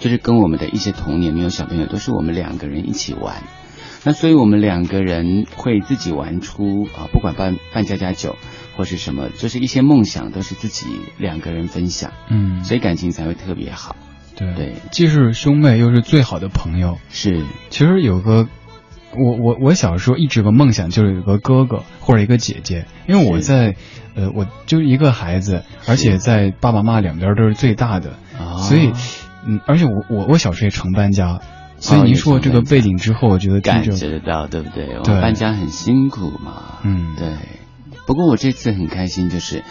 [0.00, 3.44] 就是跟我们的一些童年没有小朋友，都是我们两个人一起玩。
[4.06, 8.36] 那所以我们两个人会自己玩出啊，不管办办家家酒
[8.76, 10.86] 或是什么，就是一些梦想都是自己
[11.18, 13.96] 两个人分享，嗯，所以感情才会特别好。
[14.36, 14.54] 对。
[14.54, 16.98] 对，既是兄妹又是最好的朋友。
[17.10, 18.46] 是，其实有个
[19.12, 23.74] 我我我小时候一直有个梦想，就是有个哥哥或者一个姐姐，因为我在
[24.14, 28.12] 呃我就一个孩子，而且在爸爸妈妈两边都是最大的，
[28.68, 28.92] 所以
[29.44, 31.40] 嗯，而且我我我小时候也常搬家。
[31.78, 34.96] 所以您说这个背景之后，我觉得感觉得到，对不对？
[34.98, 36.78] 我们，搬家很辛苦嘛。
[36.82, 37.28] 嗯，对。
[38.06, 39.62] 不过我这次很开心，就是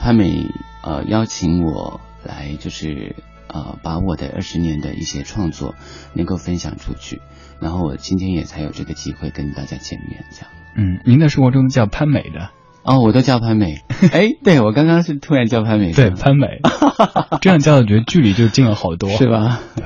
[0.00, 0.46] 潘美
[0.82, 3.16] 呃邀请我来，就是
[3.48, 5.74] 呃把我的二十年的一些创作
[6.14, 7.20] 能够分享出去，
[7.60, 10.50] 然后我今天也才有这个机会跟大家见面，这样。
[10.76, 12.50] 嗯，您的生活中叫潘美的
[12.84, 13.82] 哦，我都叫潘美。
[14.12, 16.60] 哎，对我刚刚是突然叫潘美，对潘美，
[17.42, 19.60] 这样叫我觉得距离就近了好多，是吧？
[19.76, 19.84] 对。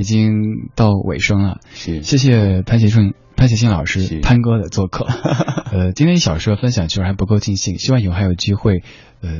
[0.00, 5.04] 已经到尾声了，是谢谢潘协顺、潘协信老师、潘哥的做客。
[5.70, 8.82] 呃，今天一小时的分享其实还不够尽兴，希望以后还有机会，
[9.20, 9.30] 呃，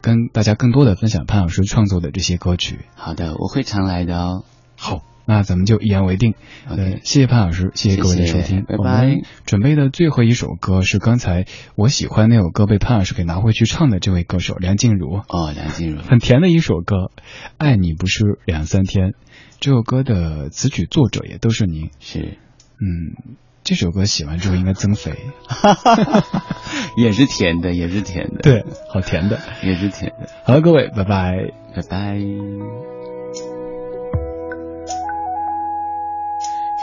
[0.00, 2.78] 跟大家更多的分享潘老师创作的这些歌曲。
[2.94, 4.44] 好的，我会常来的哦。
[4.76, 6.34] 好，那咱们就一言为定。
[6.68, 9.16] 呃，谢谢潘老师，谢谢各位的收听，拜拜。
[9.46, 15.16] 准备的最后一首歌是刚才我喜欢那首歌被潘老师给拿回去唱的这位歌手梁静茹。
[15.28, 16.96] 哦，梁静茹，很甜的一首歌，
[17.56, 19.08] 《爱你不是两三天》。
[19.60, 22.38] 这首歌的词曲作者也都是您，是，
[22.80, 23.34] 嗯，
[23.64, 25.18] 这首歌写完之后应该增肥，
[26.96, 30.28] 也是甜的，也是甜的，对，好甜的，也是甜的。
[30.44, 31.34] 好了，各位，拜拜，
[31.74, 32.16] 拜拜。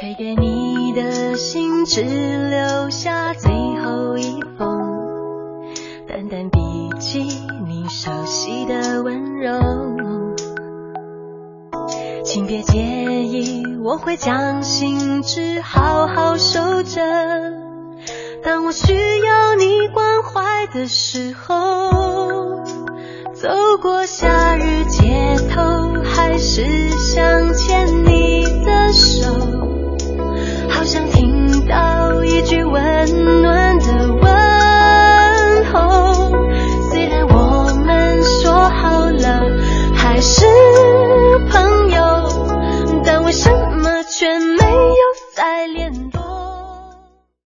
[0.01, 5.63] 推给你的信只留下最后一封，
[6.09, 6.59] 淡淡笔
[6.99, 7.21] 记
[7.65, 10.24] 你熟悉的温柔。
[12.23, 17.01] 请别介意，我会将心纸好好收着。
[18.43, 22.63] 当我需要你关怀的时候，
[23.33, 23.49] 走
[23.81, 25.61] 过夏日街头，
[26.03, 29.27] 还是想牵你的手。
[30.69, 36.31] 好想听到一句温暖的问候，
[36.91, 39.41] 虽然我们说好了
[39.95, 40.45] 还是
[41.49, 41.74] 朋友。